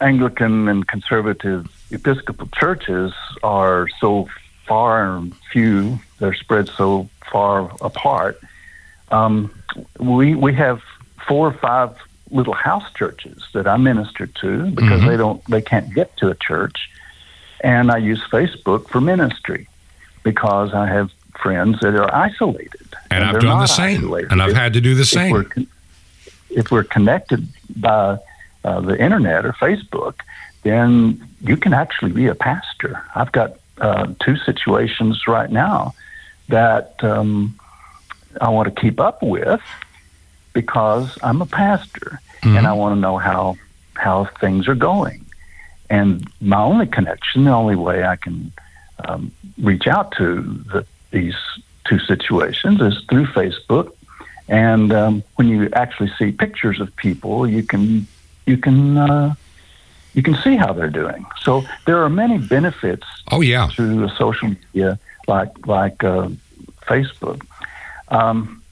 [0.00, 3.12] Anglican and conservative Episcopal churches
[3.42, 4.28] are so
[4.66, 8.38] far and few, they're spread so far apart.
[9.10, 9.50] Um,
[9.98, 10.82] we we have
[11.26, 11.96] four or five
[12.30, 16.34] little house churches that I minister to because they don't they can't get to a
[16.34, 16.90] church,
[17.64, 19.66] and I use Facebook for ministry
[20.22, 21.10] because I have
[21.40, 22.87] friends that are isolated.
[23.10, 23.98] And, I've done the same.
[23.98, 24.32] isolated.
[24.32, 25.66] And I've If- had to do the if we're same.
[26.50, 28.18] if we're connected by
[28.64, 30.20] uh, the internet or Facebook,
[30.62, 33.02] then you can actually be a pastor.
[33.14, 35.94] I've got uh, two situations right now
[36.48, 37.58] that um,
[38.40, 39.60] I want to keep up with
[40.52, 43.56] because I'm a pastor and I want to know how
[43.94, 45.24] how things are going.
[45.90, 48.52] And my only connection, the only way I can
[49.04, 49.32] um,
[49.62, 50.42] reach out to
[50.72, 51.34] the, these
[51.88, 53.92] two situations is through Facebook.
[54.48, 58.06] And um, when you actually see pictures of people, you can
[58.46, 59.34] you can uh,
[60.14, 61.26] you can see how they're doing.
[61.42, 63.68] So there are many benefits Oh, yeah.
[63.76, 66.28] to a social media like like uh,
[66.86, 67.44] Facebook.
[68.08, 68.62] Um,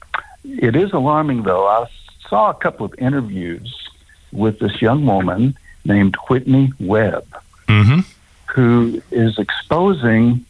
[0.43, 1.67] it is alarming, though.
[1.67, 1.85] I
[2.27, 3.89] saw a couple of interviews
[4.31, 5.55] with this young woman
[5.85, 7.25] named Whitney Webb,
[7.69, 7.99] hmm
[8.47, 10.43] who is exposing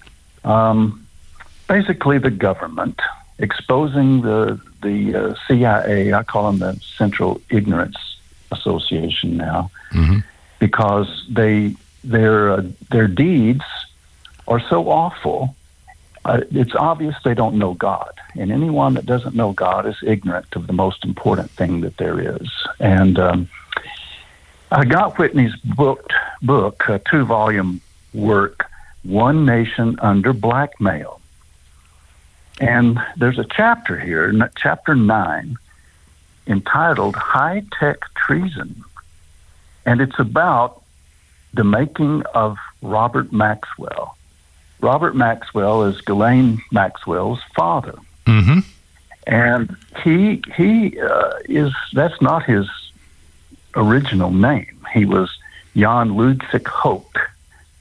[0.46, 1.06] um,
[1.68, 3.00] basically the government,
[3.40, 6.14] exposing the the uh, CIA.
[6.14, 7.98] I call them the Central Ignorance
[8.52, 10.24] Association now, Mhm.
[10.60, 13.64] because they their uh, their deeds
[14.48, 15.56] are so awful.
[16.26, 20.48] Uh, it's obvious they don't know God, and anyone that doesn't know God is ignorant
[20.56, 22.50] of the most important thing that there is.
[22.80, 23.48] And um,
[24.72, 26.10] I got Whitney's book,
[26.42, 27.80] book, a two-volume
[28.14, 28.66] work,
[29.04, 31.17] "One Nation Under Blackmail,"
[32.60, 35.58] and there's a chapter here, chapter nine,
[36.48, 38.84] entitled "High Tech Treason,"
[39.86, 40.82] and it's about
[41.54, 44.18] the making of Robert Maxwell.
[44.82, 47.96] Robert Maxwell is Ghislaine Maxwell's father,
[48.26, 48.60] hmm
[49.28, 52.68] and he he uh, is that's not his
[53.76, 54.86] original name.
[54.94, 55.38] He was
[55.76, 57.20] Jan Ludwig Hoch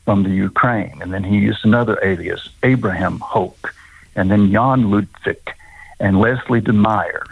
[0.04, 3.74] from the Ukraine, and then he used another alias, Abraham Hoch,
[4.16, 5.52] and then Jan Ludwig
[6.00, 7.24] and Leslie de Meyer.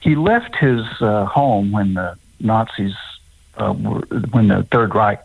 [0.00, 2.94] He left his uh, home when the Nazis,
[3.56, 4.00] uh, were,
[4.32, 5.22] when the Third Reich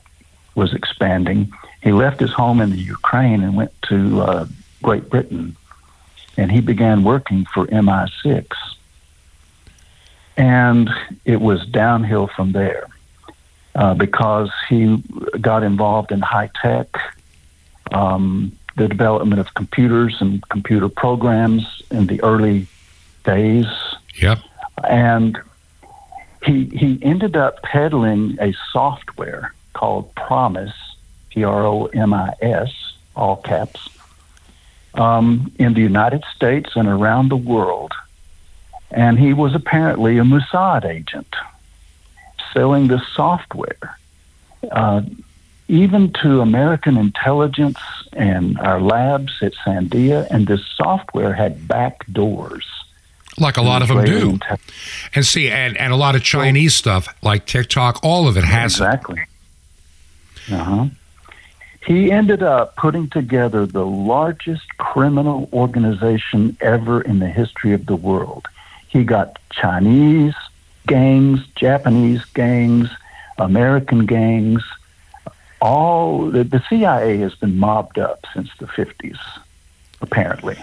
[0.55, 1.51] was expanding.
[1.81, 4.45] He left his home in the Ukraine and went to uh,
[4.83, 5.55] Great Britain,
[6.37, 8.45] and he began working for MI6.
[10.35, 10.89] And
[11.25, 12.87] it was downhill from there
[13.73, 15.03] uh, because he
[15.41, 16.87] got involved in high tech,
[17.91, 22.67] um, the development of computers and computer programs in the early
[23.23, 23.65] days.
[24.15, 24.39] Yep.
[24.87, 25.37] And
[26.43, 30.73] he, he ended up peddling a software called PROMIS,
[31.29, 32.71] P R O M I S,
[33.15, 33.89] all caps,
[34.93, 37.91] um, in the United States and around the world.
[38.91, 41.35] And he was apparently a Mossad agent
[42.53, 43.97] selling this software,
[44.71, 45.01] uh,
[45.67, 47.79] even to American intelligence
[48.13, 50.27] and our labs at Sandia.
[50.29, 52.65] And this software had back doors.
[53.39, 54.39] Like a lot of them do.
[55.13, 58.73] And see, and, and a lot of Chinese stuff like TikTok, all of it has
[58.73, 59.21] exactly.
[60.51, 60.85] Uh huh.
[61.85, 67.95] He ended up putting together the largest criminal organization ever in the history of the
[67.95, 68.45] world.
[68.89, 70.33] He got Chinese
[70.85, 72.89] gangs, Japanese gangs,
[73.37, 74.63] American gangs.
[75.61, 79.17] All the, the CIA has been mobbed up since the 50s,
[80.01, 80.57] apparently.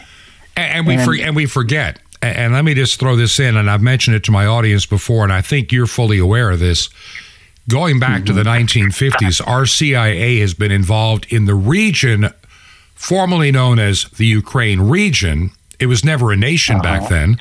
[0.56, 1.98] And, and we and, for, and we forget.
[2.22, 5.24] And let me just throw this in, and I've mentioned it to my audience before,
[5.24, 6.88] and I think you're fully aware of this.
[7.68, 8.26] Going back mm-hmm.
[8.26, 9.50] to the 1950s, mm-hmm.
[9.50, 12.30] our CIA has been involved in the region
[12.94, 15.50] formerly known as the Ukraine region.
[15.78, 16.82] It was never a nation uh-huh.
[16.82, 17.38] back then.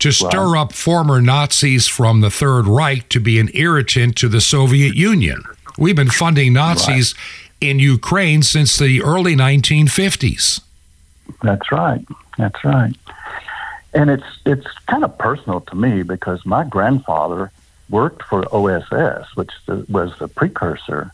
[0.00, 0.60] To stir right.
[0.60, 5.42] up former Nazis from the Third Reich to be an irritant to the Soviet Union.
[5.78, 7.70] We've been funding Nazis right.
[7.70, 10.60] in Ukraine since the early 1950s.
[11.40, 12.04] That's right.
[12.36, 12.94] That's right.
[13.94, 17.52] And it's it's kind of personal to me because my grandfather
[17.88, 21.12] worked for OSS, which the, was the precursor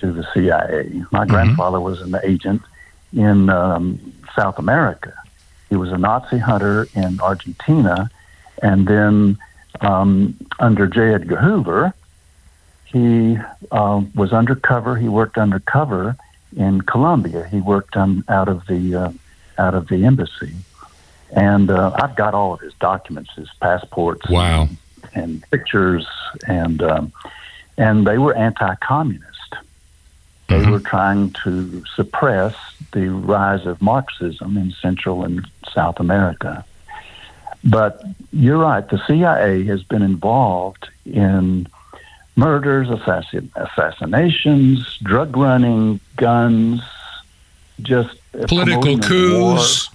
[0.00, 1.04] to the CIA.
[1.12, 1.30] My mm-hmm.
[1.30, 2.62] grandfather was an agent
[3.12, 5.12] in um, South America.
[5.68, 8.10] He was a Nazi hunter in Argentina,
[8.62, 9.38] and then
[9.80, 11.14] um, under J.
[11.14, 11.94] Edgar Hoover,
[12.86, 13.38] he
[13.70, 14.96] uh, was undercover.
[14.96, 16.16] He worked undercover
[16.56, 17.46] in Colombia.
[17.46, 19.12] He worked um, out of the uh,
[19.58, 20.54] out of the embassy,
[21.30, 24.28] and uh, I've got all of his documents, his passports.
[24.28, 24.62] Wow.
[24.62, 24.76] And,
[25.14, 26.06] and pictures,
[26.46, 27.12] and um,
[27.76, 29.54] and they were anti-communist.
[30.48, 30.70] They mm-hmm.
[30.70, 32.54] were trying to suppress
[32.92, 36.64] the rise of Marxism in Central and South America.
[37.64, 41.66] But you're right, the CIA has been involved in
[42.36, 46.82] murders, assassin, assassinations, drug running, guns,
[47.82, 48.16] just
[48.46, 49.90] political coups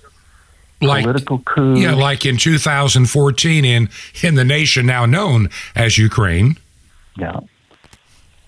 [0.81, 1.75] like, political coup.
[1.79, 3.89] Yeah, like in 2014 in
[4.23, 6.57] in the nation now known as Ukraine.
[7.17, 7.39] Yeah,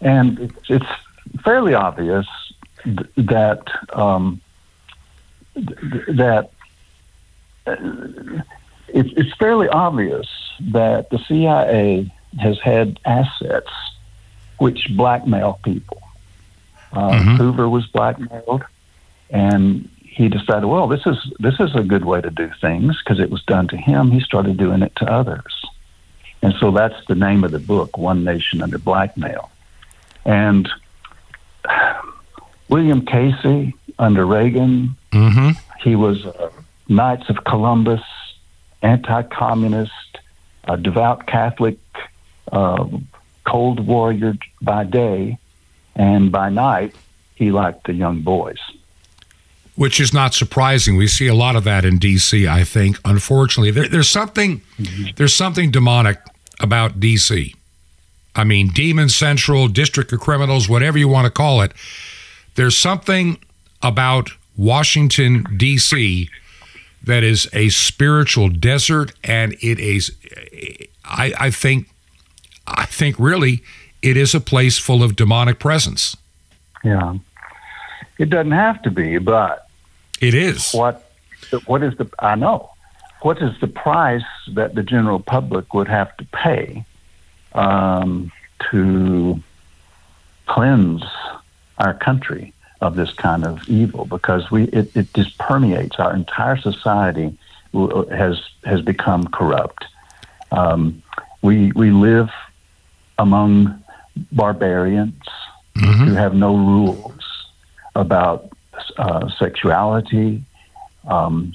[0.01, 0.85] and it's, it's
[1.43, 2.27] fairly obvious
[2.83, 3.61] th- that
[3.93, 4.41] um,
[5.55, 6.49] th- that
[7.67, 7.75] uh,
[8.87, 10.27] it's, it's fairly obvious
[10.71, 13.71] that the CIA has had assets
[14.57, 16.01] which blackmail people.
[16.91, 17.35] Uh, mm-hmm.
[17.35, 18.63] Hoover was blackmailed,
[19.29, 23.19] and he decided, well, this is this is a good way to do things because
[23.19, 24.11] it was done to him.
[24.11, 25.65] He started doing it to others,
[26.41, 29.49] and so that's the name of the book, One Nation Under Blackmail.
[30.25, 30.69] And
[32.69, 35.51] William Casey under Reagan, mm-hmm.
[35.81, 36.51] he was a
[36.87, 38.01] Knights of Columbus,
[38.81, 40.19] anti-communist,
[40.65, 41.77] a devout Catholic,
[42.51, 42.87] uh,
[43.45, 45.37] cold warrior by day,
[45.95, 46.95] and by night
[47.35, 48.59] he liked the young boys
[49.75, 50.95] which is not surprising.
[50.95, 52.47] We see a lot of that in DC.
[52.47, 54.61] I think, unfortunately, there, there's something
[55.15, 56.19] there's something demonic
[56.59, 57.55] about DC.
[58.35, 61.73] I mean, Demon Central, District of Criminals, whatever you want to call it.
[62.55, 63.39] There's something
[63.81, 66.29] about Washington D.C.
[67.03, 70.15] that is a spiritual desert, and it is.
[71.05, 71.89] I, I think,
[72.67, 73.63] I think really,
[74.01, 76.15] it is a place full of demonic presence.
[76.83, 77.15] Yeah.
[78.17, 79.67] It doesn't have to be, but
[80.21, 80.71] it is.
[80.71, 81.09] What
[81.65, 82.69] what is the I know.
[83.21, 86.83] What is the price that the general public would have to pay
[87.53, 88.31] um,
[88.71, 89.41] to
[90.45, 91.03] cleanse
[91.77, 94.05] our country of this kind of evil?
[94.05, 97.35] Because we it, it just permeates our entire society
[98.11, 99.85] has has become corrupt.
[100.51, 101.01] Um,
[101.41, 102.29] we we live
[103.23, 103.83] among
[104.31, 105.15] barbarians
[105.75, 106.05] mm-hmm.
[106.05, 107.13] who have no rules
[107.95, 108.49] about
[108.97, 110.43] uh, sexuality,
[111.07, 111.53] um,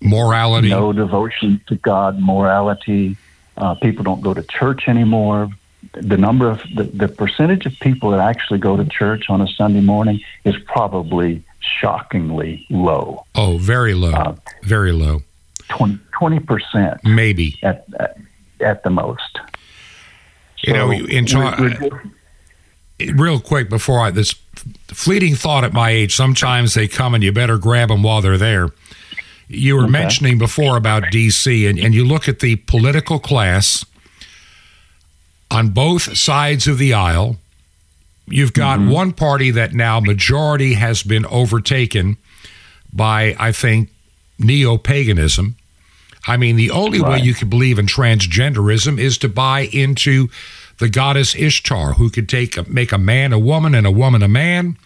[0.00, 3.16] morality, no devotion to God, morality.
[3.56, 5.48] Uh, people don't go to church anymore.
[5.92, 9.48] The number of the, the percentage of people that actually go to church on a
[9.48, 13.24] Sunday morning is probably shockingly low.
[13.34, 15.22] Oh, very low, uh, very low.
[15.68, 17.58] 20 percent, maybe.
[17.62, 18.18] At, at,
[18.60, 19.40] at the most.
[20.62, 21.90] You know, in we're-
[23.14, 24.34] real quick before I this
[24.88, 28.38] fleeting thought at my age, sometimes they come and you better grab them while they're
[28.38, 28.70] there.
[29.48, 33.84] You were mentioning before about DC, and, and you look at the political class
[35.50, 37.36] on both sides of the aisle.
[38.28, 38.90] You've got mm-hmm.
[38.90, 42.16] one party that now majority has been overtaken
[42.92, 43.90] by, I think,
[44.38, 45.56] neo paganism.
[46.26, 50.28] I mean, the only way you can believe in transgenderism is to buy into
[50.78, 54.28] the goddess Ishtar, who could take make a man a woman and a woman a
[54.28, 54.76] man.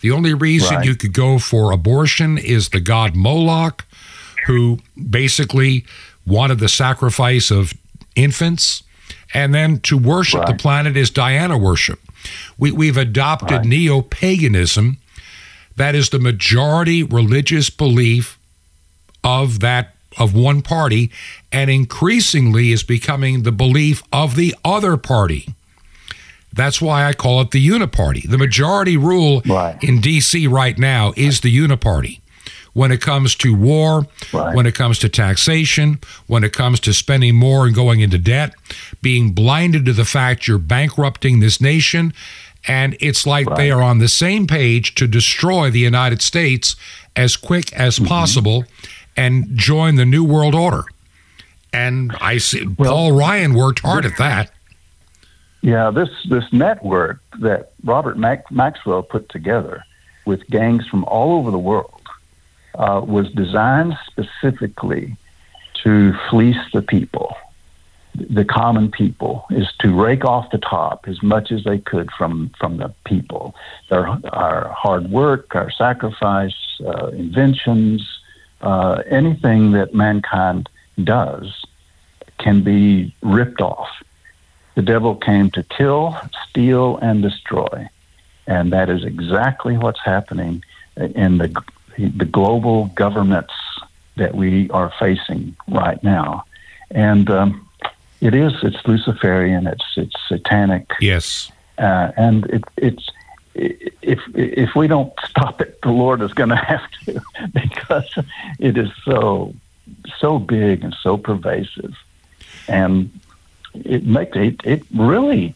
[0.00, 0.84] The only reason Right.
[0.86, 3.84] you could go for abortion is the god Moloch,
[4.46, 4.78] who
[5.10, 5.84] basically
[6.26, 7.72] wanted the sacrifice of
[8.14, 8.82] infants.
[9.34, 12.00] And then to worship the planet is Diana worship.
[12.56, 13.66] We, we've adopted Right.
[13.66, 14.98] neo paganism.
[15.76, 18.38] That is the majority religious belief
[19.24, 21.10] of that of one party
[21.52, 25.48] and increasingly is becoming the belief of the other party.
[26.52, 28.28] That's why I call it the uniparty.
[28.28, 29.76] The majority rule Right.
[29.82, 32.20] in DC right now is the uniparty.
[32.72, 34.54] When it comes to war, Right.
[34.54, 38.54] when it comes to taxation, when it comes to spending more and going into debt,
[39.02, 42.12] being blinded to the fact you're bankrupting this nation,
[42.68, 46.74] and it's like they are on the same page to destroy the United States
[47.14, 48.06] as quick as Mm-hmm.
[48.08, 48.64] possible
[49.16, 50.84] and join the New World Order.
[51.72, 54.50] And I see Paul Ryan worked hard at that.
[55.62, 59.82] Yeah, this this network that Robert Mac- Maxwell put together
[60.24, 62.02] with gangs from all over the world
[62.76, 65.16] uh, was designed specifically
[65.82, 67.36] to fleece the people,
[68.14, 72.50] the common people, is to rake off the top as much as they could from
[72.58, 73.54] from the people.
[73.88, 76.54] Their our hard work, our sacrifice,
[76.84, 78.20] uh, inventions,
[78.60, 80.68] uh, anything that mankind
[81.02, 81.64] does
[82.38, 83.88] can be ripped off.
[84.74, 86.16] The devil came to kill,
[86.48, 87.88] steal, and destroy.
[88.46, 90.62] And that is exactly what's happening
[90.96, 91.62] in the,
[91.96, 93.54] the global governments
[94.16, 96.44] that we are facing right now.
[96.90, 97.68] And um,
[98.20, 101.50] it is, it's Luciferian, it's, it's satanic, Yes.
[101.78, 103.10] uh, and it, it's,
[103.56, 107.20] if if we don't stop it, the Lord is going to have to
[107.52, 108.18] because
[108.58, 109.54] it is so
[110.18, 111.94] so big and so pervasive,
[112.68, 113.10] and
[113.74, 115.54] it makes it it really.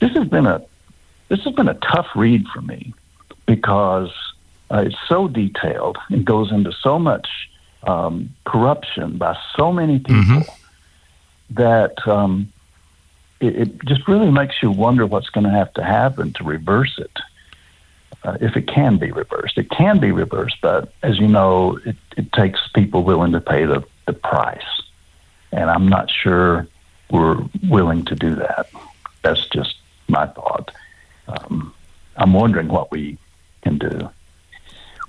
[0.00, 0.62] This has been a
[1.28, 2.94] this has been a tough read for me
[3.46, 4.12] because
[4.70, 7.50] uh, it's so detailed and goes into so much
[7.82, 10.42] um, corruption by so many people
[11.50, 12.52] that um,
[13.40, 16.98] it, it just really makes you wonder what's going to have to happen to reverse
[16.98, 17.16] it.
[18.24, 21.96] Uh, if it can be reversed, it can be reversed, but as you know, it,
[22.16, 24.82] it takes people willing to pay the, the price.
[25.52, 26.66] And I'm not sure
[27.10, 28.68] we're willing to do that.
[29.22, 29.76] That's just
[30.08, 30.72] my thought.
[31.28, 31.72] Um,
[32.16, 33.18] I'm wondering what we
[33.62, 34.10] can do.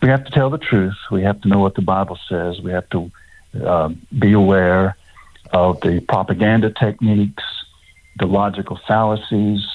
[0.01, 0.95] We have to tell the truth.
[1.11, 2.61] We have to know what the Bible says.
[2.61, 3.11] We have to
[3.61, 4.95] uh, be aware
[5.51, 7.43] of the propaganda techniques,
[8.20, 9.65] the logical fallacies.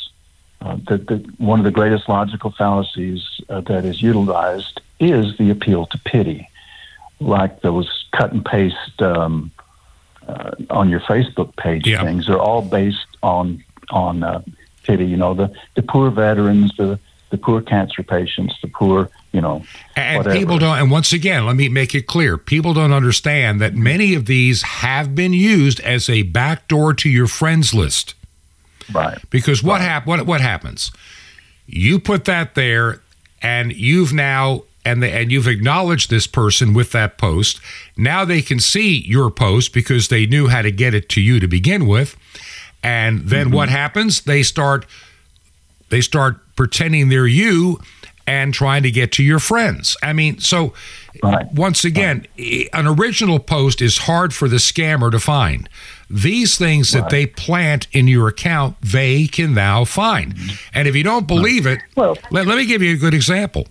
[0.60, 5.50] Uh, the, the, one of the greatest logical fallacies uh, that is utilized is the
[5.50, 6.48] appeal to pity,
[7.20, 9.50] like those cut and paste um,
[10.26, 12.02] uh, on your Facebook page Yeah.
[12.02, 12.26] things.
[12.26, 14.42] They're all based on on uh,
[14.84, 15.04] pity.
[15.04, 16.98] You know, the the poor veterans, the
[17.30, 19.64] the poor cancer patients, the poor, you know,
[19.96, 20.36] And whatever.
[20.38, 24.14] people don't, and once again, let me make it clear people don't understand that many
[24.14, 28.14] of these have been used as a backdoor to your friends list.
[28.92, 29.18] Right.
[29.30, 30.90] Because what, hap- what, what happens?
[31.66, 33.00] You put that there,
[33.42, 34.64] and you've now.
[34.86, 37.58] And, the, and you've acknowledged this person with that post.
[37.96, 41.40] Now they can see your post because they knew how to get it to you
[41.40, 42.18] to begin with.
[42.82, 43.76] And then what mm-hmm.
[43.76, 44.20] happens?
[44.20, 44.84] They start
[45.88, 47.80] they start pretending they're you
[48.26, 49.96] and trying to get to your friends.
[50.02, 50.74] I mean, so
[51.22, 51.50] Right.
[51.52, 55.66] once again, i- an original post is hard for the scammer to find.
[56.10, 57.10] These things that Right.
[57.10, 60.34] they plant in your account, they can now find.
[60.34, 60.54] Mm-hmm.
[60.74, 63.66] And if you don't believe it, Well- let, let me give you a good example.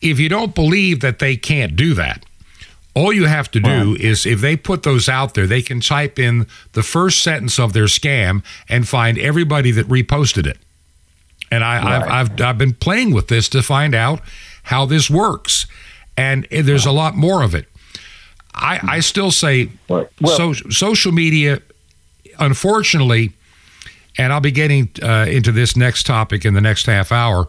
[0.00, 2.24] If you don't believe that they can't do that,
[2.94, 6.18] all you have to do is if they put those out there, they can type
[6.18, 10.58] in the first sentence of their scam and find everybody that reposted it.
[11.50, 12.10] And I, I've, Right.
[12.10, 14.20] I've I've been playing with this to find out
[14.64, 15.66] how this works,
[16.16, 17.66] and eh, there's a lot more of it.
[18.54, 19.70] I, I still say
[20.20, 21.60] Well- so, social media,
[22.38, 23.32] unfortunately,
[24.16, 27.48] and I'll be getting uh, into this next topic in the next half hour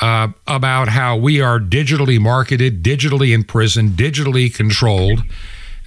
[0.00, 5.22] uh, about how we are digitally marketed, digitally imprisoned, digitally controlled.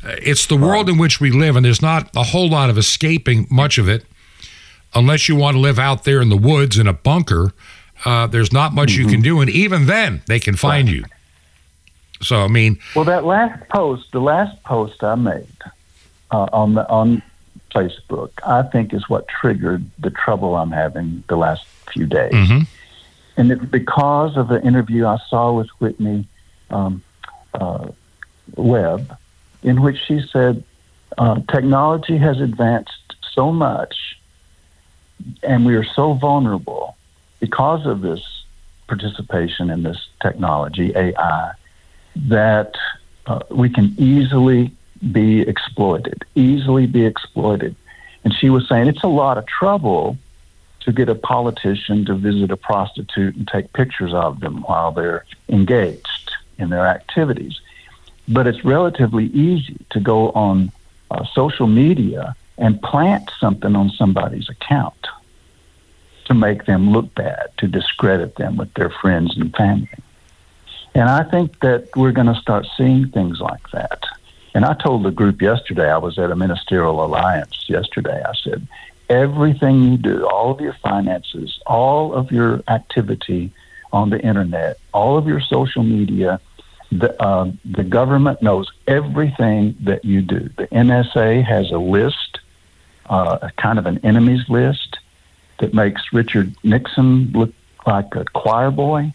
[0.03, 3.47] It's the world in which we live, and there's not a whole lot of escaping
[3.49, 4.05] much of it
[4.93, 7.53] unless you want to live out there in the woods in a bunker.
[8.05, 11.05] Uh, there's not much you can do, and even then, they can find you.
[12.23, 15.47] So, I mean, Well, that last post, the last post I made
[16.31, 17.21] uh, on the on
[17.75, 22.67] Facebook, I think is what triggered the trouble I'm having the last few days, Mhm.
[23.37, 26.27] and it's because of the interview I saw with Whitney
[26.69, 27.01] um,
[27.53, 27.87] uh,
[28.55, 29.15] Webb,
[29.63, 30.63] in which she said
[31.17, 34.17] uh, technology has advanced so much,
[35.43, 36.95] and we are so vulnerable
[37.39, 38.21] because of this
[38.87, 41.51] participation in this technology, AI
[42.15, 42.75] that
[43.25, 44.71] uh, we can easily
[45.11, 47.75] be exploited, easily be exploited.
[48.23, 50.17] And she was saying it's a lot of trouble
[50.81, 55.25] to get a politician to visit a prostitute and take pictures of them while they're
[55.49, 57.59] engaged in their activities.
[58.27, 60.71] But it's relatively easy to go on
[61.11, 65.07] uh, social media and plant something on somebody's account
[66.25, 69.89] to make them look bad, to discredit them with their friends and family.
[70.95, 74.03] And I think that we're going to start seeing things like that.
[74.53, 78.21] And I told the group yesterday, I was at a ministerial alliance yesterday.
[78.23, 78.67] I said,
[79.09, 83.51] everything you do, all of your finances, all of your activity
[83.91, 86.39] on the internet, all of your social media,
[86.91, 90.49] the, uh, the government knows everything that you do.
[90.57, 92.39] The NSA has a list,
[93.07, 94.97] uh, a kind of an enemies list
[95.59, 97.53] that makes Richard Nixon look
[97.85, 99.13] like a choir boy.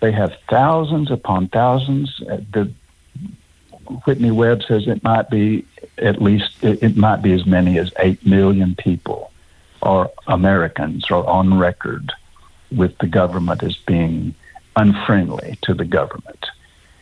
[0.00, 2.22] They have thousands upon thousands.
[2.22, 2.70] Uh, The
[4.04, 5.64] Whitney Webb says it might be
[5.96, 9.32] at least it, might be as many as eight million people
[9.80, 12.12] or Americans are on record
[12.70, 14.34] with the government as being
[14.76, 16.46] unfriendly to the government,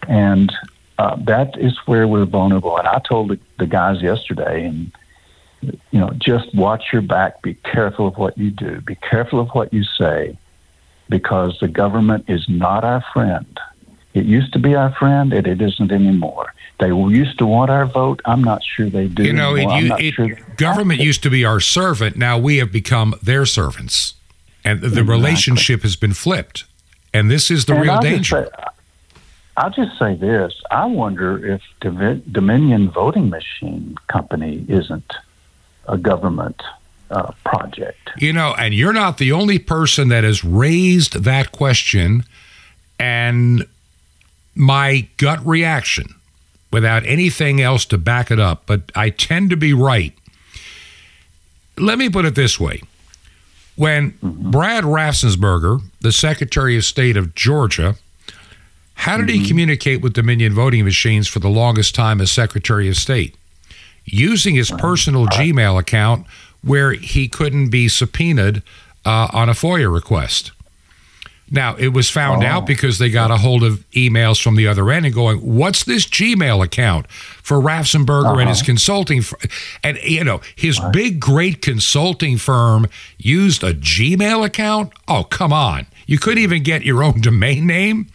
[0.09, 0.53] and
[0.99, 2.77] uh, that is where we're vulnerable.
[2.79, 4.93] And I told the, the guys yesterday, and
[5.91, 7.43] you know, just watch your back.
[7.43, 8.81] Be careful of what you do.
[8.81, 10.39] Be careful of what you say,
[11.09, 13.47] because the government is not our friend.
[14.15, 16.53] It used to be our friend, and it isn't anymore.
[16.81, 18.21] They used to want our vote.
[18.25, 19.25] I'm not sure they do.
[19.25, 22.17] you know, it, you, it, sure- government used to be our servant.
[22.17, 24.15] Now we have become their servants.
[24.65, 25.11] And the Exactly.
[25.13, 26.65] relationship has been flipped.
[27.15, 28.43] And this is the And real I'll danger.
[28.43, 28.65] Just say,
[29.57, 35.13] I'll just say this: I wonder if Dominion Voting Machine Company isn't
[35.89, 36.61] a government
[37.11, 38.11] uh, project.
[38.19, 42.25] You know, and you're not the only person that has raised that question.
[42.99, 43.67] And
[44.55, 46.15] my gut reaction,
[46.73, 50.13] without anything else to back it up, but I tend to be right.
[51.79, 52.83] Let me put it this way.
[53.77, 54.51] When mm-hmm.
[54.51, 57.97] Brad Raffensperger, the Secretary of State of Georgia,
[58.95, 59.49] how did he mm-hmm.
[59.49, 63.37] communicate with Dominion voting machines for the longest time as Secretary of State?
[64.07, 66.27] Using his uh, personal Gmail account
[66.63, 68.63] where he couldn't be subpoenaed
[69.05, 70.53] uh, on a FOIA request.
[71.49, 74.91] Now, it was found out because they got a hold of emails from the other
[74.91, 79.19] end and going, What's this Gmail account for Raffensperger and his consulting?
[79.19, 79.79] F-?
[79.85, 84.93] And, you know, his big, great consulting firm used a Gmail account?
[85.07, 85.87] Oh, come on.
[86.07, 88.09] You couldn't even get your own domain name?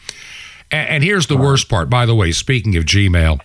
[0.69, 3.39] And, and here's the worst part, by the way, speaking of Gmail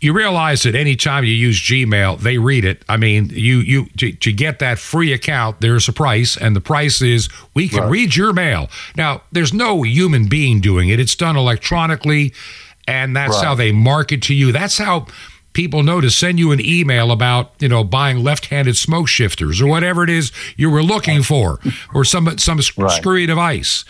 [0.00, 2.82] you realize that anytime you use Gmail, they read it.
[2.88, 6.60] I mean, you you to, to get that free account, there's a price, and the
[6.60, 8.70] price is we can read your mail.
[8.96, 12.32] Now, there's no human being doing it; it's done electronically,
[12.88, 14.52] and that's how they market to you.
[14.52, 15.06] That's how
[15.52, 19.66] people know to send you an email about you know buying left-handed smoke shifters or
[19.66, 21.58] whatever it is you were looking for,
[21.92, 22.90] or some some Right.
[22.90, 23.84] screwy device.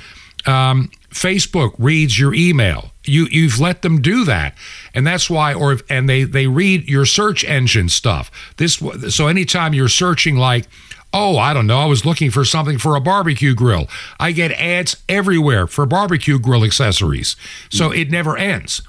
[0.46, 2.90] Um, Facebook reads your email.
[3.04, 4.56] You you've let them do that,
[4.94, 5.54] and that's why.
[5.54, 8.30] Or if, and they they read your search engine stuff.
[8.56, 10.66] This so anytime you're searching like.
[11.12, 11.80] Oh, I don't know.
[11.80, 13.88] I was looking for something for a barbecue grill.
[14.20, 17.34] I get ads everywhere for barbecue grill accessories.
[17.68, 18.82] So it never ends.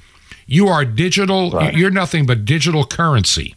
[0.46, 3.56] You are digital, you're nothing but digital currency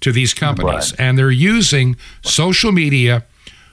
[0.00, 0.90] to these companies.
[0.92, 1.00] Right.
[1.00, 3.24] And they're using social media,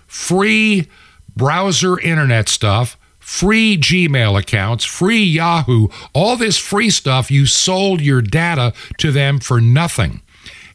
[0.08, 0.88] free
[1.36, 2.99] browser internet stuff,
[3.30, 7.30] free Gmail accounts, free Yahoo, all this free stuff.
[7.30, 10.22] You sold your data to them for nothing.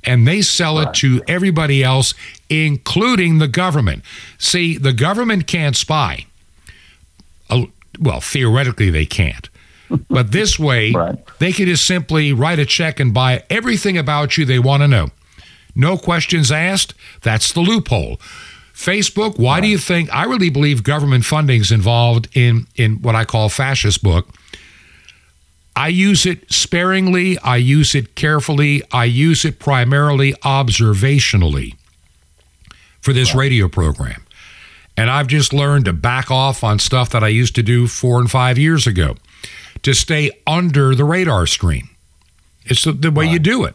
[0.05, 2.15] And they sell it to everybody else,
[2.49, 4.05] including the government.
[4.39, 6.27] See, the government can't spy.
[7.99, 9.49] Well, theoretically, they can't.
[10.09, 11.17] But this way, Right.
[11.41, 14.89] they can just simply write a check and buy everything about you they want to
[14.89, 15.11] know.
[15.75, 16.95] No questions asked.
[17.23, 18.21] That's the loophole.
[18.85, 23.15] Facebook, why do you think I really believe government funding is involved in in what
[23.15, 24.29] I call fascist book?
[25.75, 31.77] I use it sparingly, I use it carefully, I use it primarily observationally
[33.01, 34.25] for this radio program.
[34.97, 38.21] And I've just learned to back off on stuff that I used to do four
[38.21, 39.17] and five years ago
[39.83, 41.89] to stay under the radar screen.
[42.67, 43.75] It's the, the way you do it.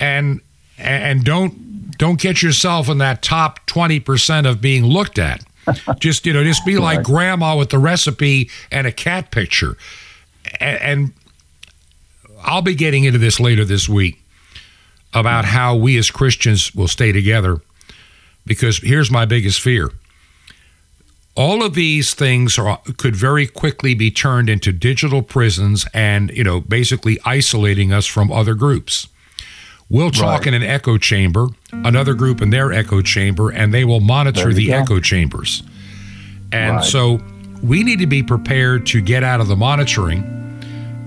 [0.00, 0.40] And
[0.78, 1.65] and don't
[1.98, 5.42] don't get yourself in that top 20% of being looked at.
[5.98, 9.76] just you know, just be like grandma with the recipe and a cat picture.
[10.60, 11.12] And, and
[12.42, 14.22] I'll be getting into this later this week
[15.12, 17.60] about how we as Christians will stay together
[18.44, 19.90] because here's my biggest fear.
[21.34, 26.44] All of these things are, could very quickly be turned into digital prisons and, you
[26.44, 29.08] know, basically isolating us from other groups.
[29.88, 30.48] We'll talk right.
[30.48, 34.68] in an echo chamber, another group in their echo chamber, and they will monitor the
[34.68, 34.74] go.
[34.74, 35.62] echo chambers.
[36.50, 36.84] And right.
[36.84, 37.20] so
[37.62, 40.24] we need to be prepared to get out of the monitoring.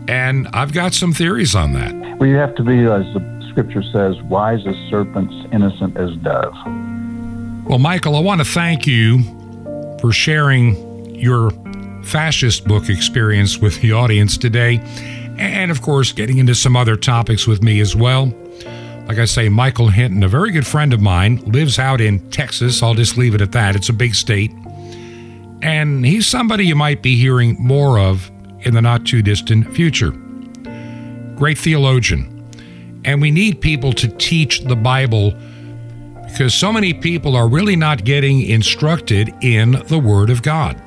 [0.07, 2.19] And I've got some theories on that.
[2.19, 6.53] We have to be, as the scripture says, wise as serpents, innocent as dove.
[7.65, 9.21] Well, Michael, I want to thank you
[9.99, 11.51] for sharing your
[12.03, 14.80] fascist book experience with the audience today.
[15.38, 18.34] And of course, getting into some other topics with me as well.
[19.10, 22.84] Like I say, Michael Hinton, a very good friend of mine, lives out in Texas.
[22.84, 23.76] I'll just leave it at that.
[23.76, 24.51] It's a big state.
[25.64, 28.30] And he's somebody you might be hearing more of
[28.60, 30.12] in the not too distant future.
[31.36, 32.47] Great theologian.
[33.03, 35.34] And we need people to teach the Bible
[36.28, 40.80] because so many people are really not getting instructed in the Word of God.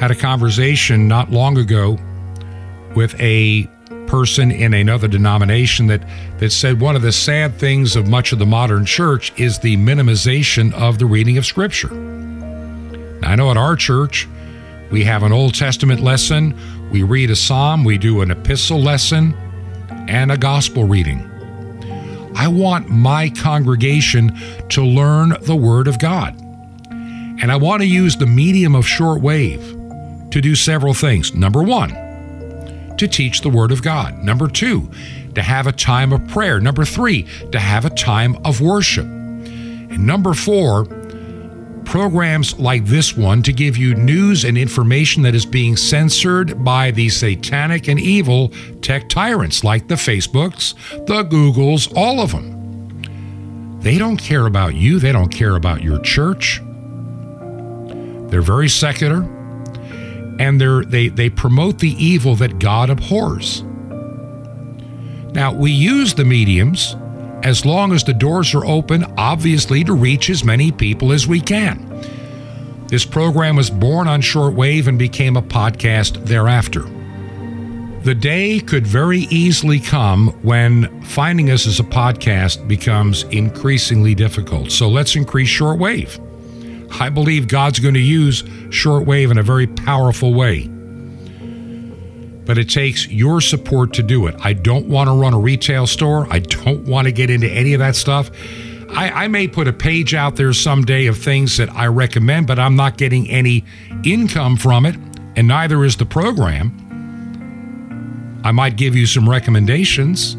[0.00, 1.96] Had a conversation not long ago
[2.96, 3.68] with a
[4.06, 6.02] person in another denomination that,
[6.38, 9.76] that said one of the sad things of much of the modern church is the
[9.76, 11.90] minimization of the reading of Scripture.
[11.90, 14.28] Now, I know at our church,
[14.90, 16.58] we have an Old Testament lesson,
[16.90, 19.34] we read a psalm, we do an epistle lesson,
[20.08, 21.30] and a gospel reading.
[22.36, 24.38] I want my congregation
[24.70, 26.38] to learn the Word of God.
[26.90, 31.34] And I want to use the medium of shortwave to do several things.
[31.34, 32.03] Number one,
[32.98, 34.18] to teach the Word of God.
[34.18, 34.90] Number two,
[35.34, 36.60] to have a time of prayer.
[36.60, 39.04] Number three, to have a time of worship.
[39.06, 40.86] And number four,
[41.84, 46.90] programs like this one to give you news and information that is being censored by
[46.90, 48.48] the satanic and evil
[48.80, 50.74] tech tyrants like the Facebooks,
[51.06, 53.78] the Googles, all of them.
[53.80, 56.60] They don't care about you, they don't care about your church.
[58.28, 59.22] They're very secular
[60.38, 60.60] and
[60.90, 63.62] they, they promote the evil that God abhors.
[65.32, 66.96] Now, we use the mediums
[67.42, 71.40] as long as the doors are open, obviously, to reach as many people as we
[71.40, 71.90] can.
[72.88, 76.84] This program was born on shortwave and became a podcast thereafter.
[78.02, 84.70] The day could very easily come when finding us as a podcast becomes increasingly difficult.
[84.70, 86.20] So let's increase shortwave.
[86.92, 90.68] I believe God's going to use shortwave in a very powerful way.
[92.44, 94.34] But it takes your support to do it.
[94.40, 96.26] I don't want to run a retail store.
[96.30, 98.30] I don't want to get into any of that stuff.
[98.90, 102.58] I, I, may put a page out there someday of things that I recommend, but
[102.60, 103.64] I'm not getting any
[104.04, 104.94] income from it,
[105.36, 106.80] and neither is the program.
[108.44, 110.36] I might give you some recommendations,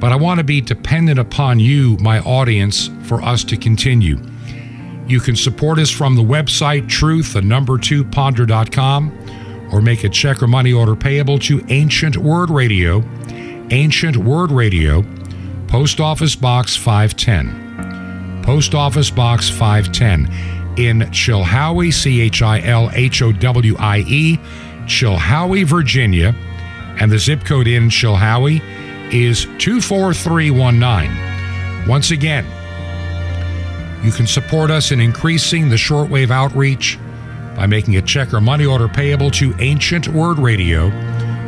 [0.00, 4.18] but I want to be dependent upon you, my audience, for us to continue.
[5.12, 9.12] You can support us from the website truth, the number two ponder.com,
[9.70, 13.04] or make a check or money order payable to Ancient Word Radio,
[13.70, 15.04] Ancient Word Radio,
[15.68, 18.42] Post Office Box 510.
[18.42, 24.38] Post Office Box 510 in Chilhowie, C H I L H O W I E,
[24.86, 26.34] Chilhowie, Virginia.
[26.98, 28.62] And the zip code in Chilhowie
[29.12, 31.86] is 24319.
[31.86, 32.46] Once again,
[34.02, 36.98] you can support us in increasing the shortwave outreach
[37.56, 40.90] by making a check or money order payable to Ancient Word Radio,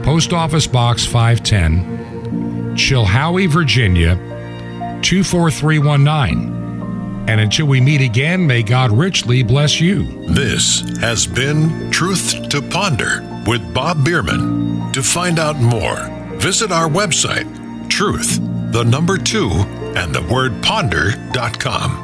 [0.03, 4.17] Post Office Box 510, Chilhowie, Virginia
[5.03, 6.55] 24319.
[7.27, 10.05] And until we meet again, may God richly bless you.
[10.29, 14.93] This has been Truth to Ponder with Bob Bierman.
[14.93, 15.97] To find out more,
[16.37, 17.49] visit our website,
[17.89, 18.39] truth,
[18.73, 19.49] the number two,
[19.97, 22.04] and the word ponder.com.